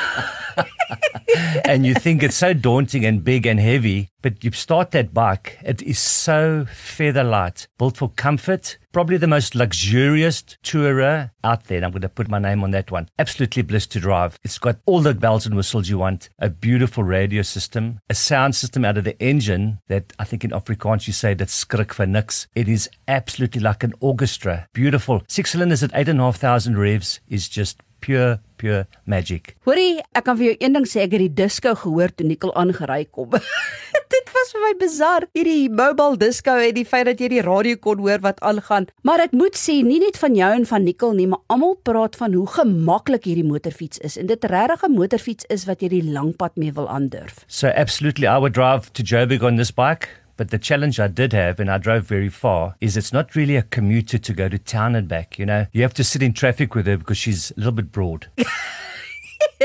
and 1.64 1.86
you 1.86 1.94
think 1.94 2.22
it's 2.22 2.36
so 2.36 2.52
daunting 2.52 3.04
and 3.04 3.24
big 3.24 3.46
and 3.46 3.60
heavy, 3.60 4.10
but 4.22 4.42
you 4.42 4.50
start 4.52 4.90
that 4.92 5.14
bike, 5.14 5.58
it 5.62 5.82
is 5.82 5.98
so 5.98 6.66
feather 6.66 7.24
light, 7.24 7.68
built 7.78 7.96
for 7.96 8.10
comfort, 8.10 8.78
probably 8.92 9.16
the 9.16 9.26
most 9.26 9.54
luxurious 9.54 10.42
tourer 10.64 11.30
out 11.44 11.64
there. 11.64 11.76
And 11.76 11.84
I'm 11.84 11.92
going 11.92 12.02
to 12.02 12.08
put 12.08 12.28
my 12.28 12.38
name 12.38 12.64
on 12.64 12.72
that 12.72 12.90
one. 12.90 13.08
Absolutely 13.18 13.62
bliss 13.62 13.86
to 13.88 14.00
drive. 14.00 14.38
It's 14.42 14.58
got 14.58 14.78
all 14.86 15.00
the 15.00 15.14
bells 15.14 15.46
and 15.46 15.54
whistles 15.54 15.88
you 15.88 15.98
want, 15.98 16.30
a 16.38 16.50
beautiful 16.50 17.04
radio 17.04 17.42
system, 17.42 18.00
a 18.10 18.14
sound 18.14 18.56
system 18.56 18.84
out 18.84 18.98
of 18.98 19.04
the 19.04 19.20
engine 19.22 19.78
that 19.88 20.12
I 20.18 20.24
think 20.24 20.44
in 20.44 20.50
Afrikaans 20.50 21.06
you 21.06 21.12
say 21.12 21.34
that's 21.34 21.64
skrik 21.64 21.92
for 21.92 22.06
nix. 22.06 22.48
It 22.54 22.68
is 22.68 22.88
absolutely 23.06 23.60
like 23.60 23.84
an 23.84 23.94
orchestra. 24.00 24.68
Beautiful. 24.72 25.22
Six 25.28 25.52
cylinders 25.52 25.82
at 25.82 25.92
eight 25.94 26.08
and 26.08 26.20
a 26.20 26.24
half 26.24 26.36
thousand 26.36 26.78
revs 26.78 27.20
is 27.28 27.48
just 27.48 27.80
pure 28.00 28.38
pure 28.58 28.86
magic. 29.06 29.54
Hoorie, 29.68 30.02
ek 30.16 30.26
kan 30.26 30.38
vir 30.38 30.50
jou 30.50 30.56
een 30.58 30.76
ding 30.76 30.86
sê, 30.88 31.04
ek 31.06 31.14
het 31.16 31.24
die 31.24 31.34
disco 31.44 31.74
gehoor 31.78 32.12
toe 32.14 32.26
Nicole 32.26 32.54
aangery 32.58 33.04
kom. 33.14 33.36
Dit 34.14 34.30
was 34.34 34.52
vir 34.54 34.64
my 34.64 34.72
bizar. 34.80 35.26
Hierdie 35.36 35.68
mobile 35.70 36.18
disco 36.20 36.56
en 36.58 36.74
die 36.76 36.86
feit 36.88 37.06
dat 37.08 37.22
jy 37.22 37.30
die 37.36 37.44
radio 37.44 37.78
kon 37.80 38.02
hoor 38.02 38.22
wat 38.24 38.40
aangaan. 38.46 38.88
Maar 39.06 39.26
ek 39.28 39.36
moet 39.36 39.58
sê, 39.58 39.78
nie 39.86 40.00
net 40.02 40.18
van 40.20 40.36
jou 40.36 40.50
en 40.58 40.66
van 40.68 40.86
Nicole 40.86 41.18
nie, 41.18 41.28
maar 41.30 41.42
almal 41.52 41.76
praat 41.86 42.18
van 42.18 42.34
hoe 42.36 42.46
gemaklik 42.58 43.28
hierdie 43.28 43.46
motorfiets 43.46 44.00
is 44.04 44.18
en 44.20 44.30
dit 44.30 44.48
regtig 44.50 44.84
'n 44.88 44.96
motorfiets 44.96 45.46
is 45.54 45.66
wat 45.70 45.82
jy 45.82 45.88
die 45.88 46.06
lang 46.12 46.34
pad 46.36 46.56
mee 46.56 46.72
wil 46.72 46.88
aandurf. 46.88 47.44
So 47.46 47.68
absolutely 47.68 48.26
I 48.26 48.38
would 48.38 48.54
drive 48.54 48.92
to 48.94 49.02
Joburg 49.02 49.42
on 49.42 49.56
this 49.56 49.70
bike. 49.70 50.08
But 50.38 50.50
the 50.50 50.58
challenge 50.58 51.00
I 51.00 51.08
did 51.08 51.32
have, 51.32 51.58
and 51.58 51.68
I 51.68 51.78
drove 51.78 52.04
very 52.04 52.28
far, 52.28 52.76
is 52.80 52.96
it's 52.96 53.12
not 53.12 53.34
really 53.34 53.56
a 53.56 53.62
commuter 53.62 54.18
to 54.18 54.32
go 54.32 54.48
to 54.48 54.56
town 54.56 54.94
and 54.94 55.08
back. 55.08 55.36
You 55.36 55.44
know, 55.44 55.66
you 55.72 55.82
have 55.82 55.94
to 55.94 56.04
sit 56.04 56.22
in 56.22 56.32
traffic 56.32 56.76
with 56.76 56.86
her 56.86 56.96
because 56.96 57.18
she's 57.18 57.50
a 57.50 57.54
little 57.56 57.72
bit 57.72 57.90
broad. 57.90 58.28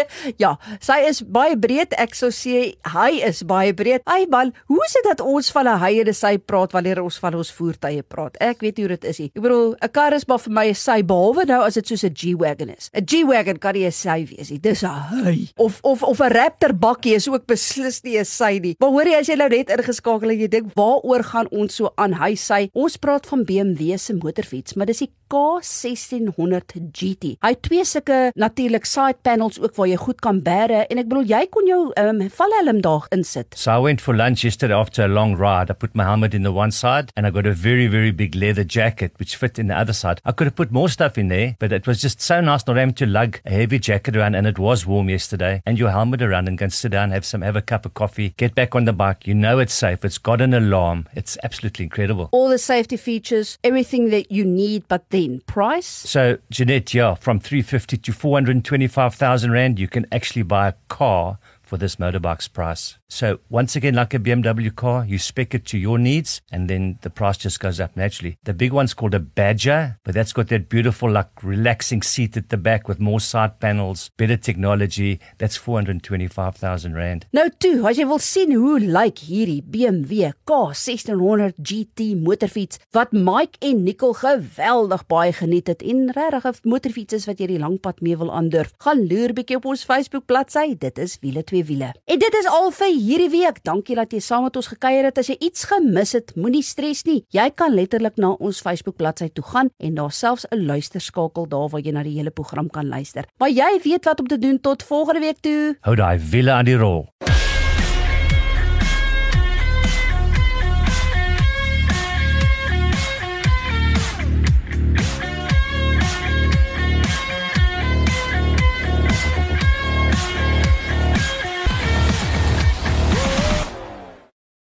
ja, 0.43 0.55
sy 0.83 0.99
is 1.07 1.21
baie 1.23 1.57
breed. 1.59 1.93
Ek 2.01 2.15
sou 2.17 2.31
sê 2.33 2.73
hy 2.93 3.09
is 3.25 3.43
baie 3.47 3.73
breed. 3.75 4.03
Ai 4.09 4.25
man, 4.31 4.53
hoe 4.71 4.81
is 4.87 4.95
dit 4.97 5.07
dat 5.07 5.21
ons 5.21 5.51
van 5.55 5.67
'n 5.67 5.79
hy 5.79 5.93
en 6.01 6.13
sy 6.13 6.37
praat 6.37 6.73
wanneer 6.73 7.01
ons 7.03 7.19
van 7.19 7.35
ons 7.35 7.51
voertuie 7.51 8.03
praat? 8.03 8.37
Ek 8.41 8.61
weet 8.61 8.77
hoe 8.77 8.87
dit 8.95 9.03
is. 9.05 9.19
Ek 9.19 9.41
bedoel, 9.41 9.75
'n 9.81 9.91
kar 9.91 10.13
is 10.13 10.27
maar 10.27 10.39
vir 10.39 10.53
my 10.53 10.67
'n 10.69 10.75
sy 10.75 11.01
behalwe 11.01 11.45
nou 11.45 11.61
as 11.63 11.73
dit 11.75 11.87
soos 11.87 12.03
'n 12.03 12.13
G-Wagon 12.13 12.69
is. 12.69 12.89
'n 12.93 13.05
G-Wagon 13.05 13.57
kan 13.59 13.73
nie 13.73 13.85
'n 13.85 13.91
sy 13.91 14.25
wees 14.25 14.49
nie. 14.49 14.59
Dis 14.59 14.83
'n 14.83 14.89
hy. 14.89 15.49
Of 15.57 15.79
of 15.83 16.03
of 16.03 16.19
'n 16.19 16.31
Raptor 16.33 16.73
bakkie 16.73 17.15
is 17.15 17.27
ook 17.27 17.45
beslis 17.45 18.03
nie 18.03 18.17
'n 18.17 18.25
sy 18.25 18.59
nie. 18.59 18.75
Maar 18.79 18.89
hoorie 18.89 19.17
as 19.17 19.27
jy 19.27 19.35
nou 19.35 19.49
net 19.49 19.69
ingeskakel 19.69 20.31
en 20.31 20.39
jy 20.39 20.47
dink 20.47 20.73
waaroor 20.75 21.23
gaan 21.23 21.47
ons 21.51 21.75
so 21.75 21.91
aan 21.97 22.13
hy 22.13 22.35
sy? 22.35 22.69
Ons 22.73 22.97
praat 22.97 23.25
van 23.25 23.43
BMW 23.43 23.97
se 23.97 24.13
motorfiets, 24.13 24.75
maar 24.75 24.85
dis 24.85 24.99
die 24.99 25.11
K1600 25.33 26.75
GT. 26.93 27.33
Hy 27.41 27.51
het 27.55 27.61
twee 27.65 27.85
sulke 27.87 28.17
natuurlik 28.37 28.85
side 28.85 29.17
panels 29.25 29.57
ook 29.61 29.73
waar 29.79 29.89
jy 29.89 29.97
goed 29.97 30.19
kan 30.21 30.41
bære 30.45 30.83
en 30.85 31.01
ek 31.01 31.09
bedoel 31.09 31.29
jy 31.31 31.41
kon 31.53 31.69
jou 31.69 31.79
um, 31.99 32.21
valhelm 32.37 32.81
daar 32.85 33.07
insit. 33.15 33.57
So 33.57 33.73
I 33.73 33.81
went 33.81 34.03
for 34.03 34.13
lunch 34.13 34.43
yesterday 34.45 34.77
after 34.77 35.05
a 35.05 35.09
long 35.09 35.33
ride. 35.39 35.71
I 35.73 35.77
put 35.77 35.95
my 35.97 36.05
helmet 36.05 36.37
in 36.37 36.45
the 36.45 36.53
one 36.53 36.71
side 36.71 37.09
and 37.17 37.25
I 37.25 37.31
got 37.33 37.49
a 37.49 37.53
very 37.53 37.87
very 37.87 38.11
big 38.11 38.35
leather 38.35 38.63
jacket 38.63 39.17
which 39.17 39.35
fit 39.35 39.57
in 39.57 39.67
the 39.67 39.77
other 39.77 39.93
side. 39.93 40.21
I 40.25 40.31
could 40.33 40.47
have 40.47 40.55
put 40.55 40.71
more 40.71 40.89
stuff 40.89 41.17
in 41.17 41.29
there, 41.29 41.55
but 41.59 41.71
it 41.71 41.87
was 41.87 42.01
just 42.01 42.21
so 42.21 42.39
nice 42.41 42.67
not 42.67 42.77
having 42.77 42.93
to 43.01 43.05
lug 43.07 43.39
a 43.45 43.51
heavy 43.51 43.79
jacket 43.79 44.15
around 44.15 44.35
and 44.35 44.45
it 44.45 44.59
was 44.59 44.85
warm 44.85 45.09
yesterday 45.09 45.61
and 45.65 45.79
your 45.79 45.89
helmet 45.89 46.21
around 46.21 46.47
and 46.47 46.59
can 46.59 46.69
sit 46.69 46.91
down, 46.91 47.09
have 47.09 47.25
some 47.25 47.41
have 47.41 47.55
a 47.55 47.61
cup 47.61 47.85
of 47.85 47.93
coffee, 47.93 48.33
get 48.37 48.53
back 48.53 48.75
on 48.75 48.85
the 48.85 48.93
bike. 48.93 49.25
You 49.25 49.33
know 49.33 49.57
it's 49.59 49.73
safe. 49.73 50.05
It's 50.05 50.17
got 50.17 50.41
an 50.41 50.53
alarm. 50.53 51.07
It's 51.15 51.37
absolutely 51.43 51.85
incredible. 51.85 52.29
All 52.31 52.49
the 52.49 52.57
safety 52.57 52.97
features, 52.97 53.57
everything 53.63 54.09
that 54.11 54.31
you 54.31 54.45
need, 54.45 54.87
but 54.87 55.09
price. 55.45 55.87
So 55.87 56.37
Jeanette, 56.49 56.93
yeah, 56.93 57.15
from 57.15 57.39
350 57.39 57.97
to 57.97 58.11
425,000 58.11 59.51
rand, 59.51 59.79
you 59.79 59.87
can 59.87 60.05
actually 60.11 60.43
buy 60.43 60.69
a 60.69 60.73
car 60.89 61.37
for 61.73 61.79
this 61.79 61.95
motorbike's 61.95 62.47
price. 62.47 62.99
So 63.09 63.39
once 63.49 63.75
again, 63.75 63.95
like 63.95 64.13
a 64.13 64.19
BMW 64.19 64.75
car, 64.75 65.05
you 65.05 65.17
spec 65.17 65.55
it 65.55 65.65
to 65.67 65.77
your 65.77 65.97
needs 65.97 66.41
and 66.51 66.69
then 66.69 66.99
the 67.01 67.09
price 67.09 67.37
just 67.37 67.59
goes 67.59 67.79
up 67.79 67.95
naturally. 67.95 68.37
The 68.43 68.53
big 68.53 68.71
one's 68.71 68.93
called 68.93 69.15
a 69.15 69.19
Badger, 69.19 69.97
but 70.03 70.13
that's 70.13 70.33
got 70.33 70.49
that 70.49 70.69
beautiful, 70.69 71.09
like 71.09 71.31
relaxing 71.41 72.03
seat 72.03 72.37
at 72.37 72.49
the 72.49 72.57
back 72.57 72.87
with 72.87 72.99
more 72.99 73.19
side 73.19 73.59
panels, 73.59 74.11
better 74.17 74.37
technology. 74.37 75.19
That's 75.39 75.57
425,000 75.57 76.93
Rand. 76.93 77.25
Nou 77.33 77.47
toe, 77.57 77.87
as 77.89 77.97
jy 77.97 78.05
wil 78.05 78.21
sien 78.21 78.53
hoe 78.53 78.77
lyk 78.81 79.23
hierdie 79.25 79.61
BMW 79.65 80.29
K1600 80.49 81.57
GT 81.57 82.11
motorfiets 82.21 82.81
wat 82.93 83.17
Mike 83.17 83.57
en 83.65 83.81
Nicole 83.85 84.17
geweldig 84.21 85.07
baie 85.09 85.33
geniet 85.33 85.73
het 85.73 85.81
en 85.81 86.05
regtig 86.13 86.45
'n 86.45 86.69
motorfiets 86.69 87.13
is 87.13 87.25
wat 87.25 87.39
jy 87.39 87.47
die 87.55 87.61
lang 87.65 87.79
pad 87.81 88.01
mee 88.01 88.17
wil 88.17 88.33
aandurf, 88.33 88.73
gaan 88.77 89.07
loer 89.09 89.33
bietjie 89.33 89.57
op 89.57 89.65
ons 89.65 89.85
Facebook 89.85 90.25
bladsy. 90.25 90.77
Dit 90.77 90.97
is 90.97 91.17
wiele 91.21 91.43
twee 91.43 91.62
eie 91.63 91.67
wiele. 91.67 91.93
En 92.05 92.19
dit 92.19 92.35
is 92.39 92.47
al 92.47 92.71
vir 92.71 92.91
hierdie 92.91 93.29
week. 93.31 93.61
Dankie 93.63 93.95
dat 93.95 94.11
jy 94.13 94.19
saam 94.19 94.43
met 94.47 94.55
ons 94.55 94.67
gekuier 94.67 95.07
het. 95.07 95.17
As 95.17 95.29
jy 95.31 95.37
iets 95.39 95.65
gemis 95.69 96.13
het, 96.13 96.35
moenie 96.35 96.63
stres 96.63 97.03
nie. 97.07 97.23
Jy 97.33 97.49
kan 97.55 97.73
letterlik 97.73 98.17
na 98.17 98.33
ons 98.39 98.61
Facebook 98.61 98.97
bladsy 98.97 99.29
toe 99.33 99.43
gaan 99.43 99.69
en 99.79 99.95
daar 99.95 100.11
selfs 100.11 100.45
'n 100.51 100.65
luisterskakel 100.65 101.47
daar 101.47 101.69
waar 101.69 101.81
jy 101.81 101.91
na 101.91 102.03
die 102.03 102.17
hele 102.17 102.31
program 102.31 102.69
kan 102.69 102.87
luister. 102.87 103.25
Maar 103.37 103.49
jy 103.49 103.79
weet 103.83 104.05
wat 104.05 104.19
om 104.19 104.27
te 104.27 104.37
doen 104.37 104.59
tot 104.59 104.83
volgende 104.83 105.19
week 105.19 105.39
toe. 105.41 105.77
Hou 105.81 105.95
daai 105.95 106.19
wiele 106.19 106.51
aan 106.51 106.65
die 106.65 106.77
rol. 106.77 107.07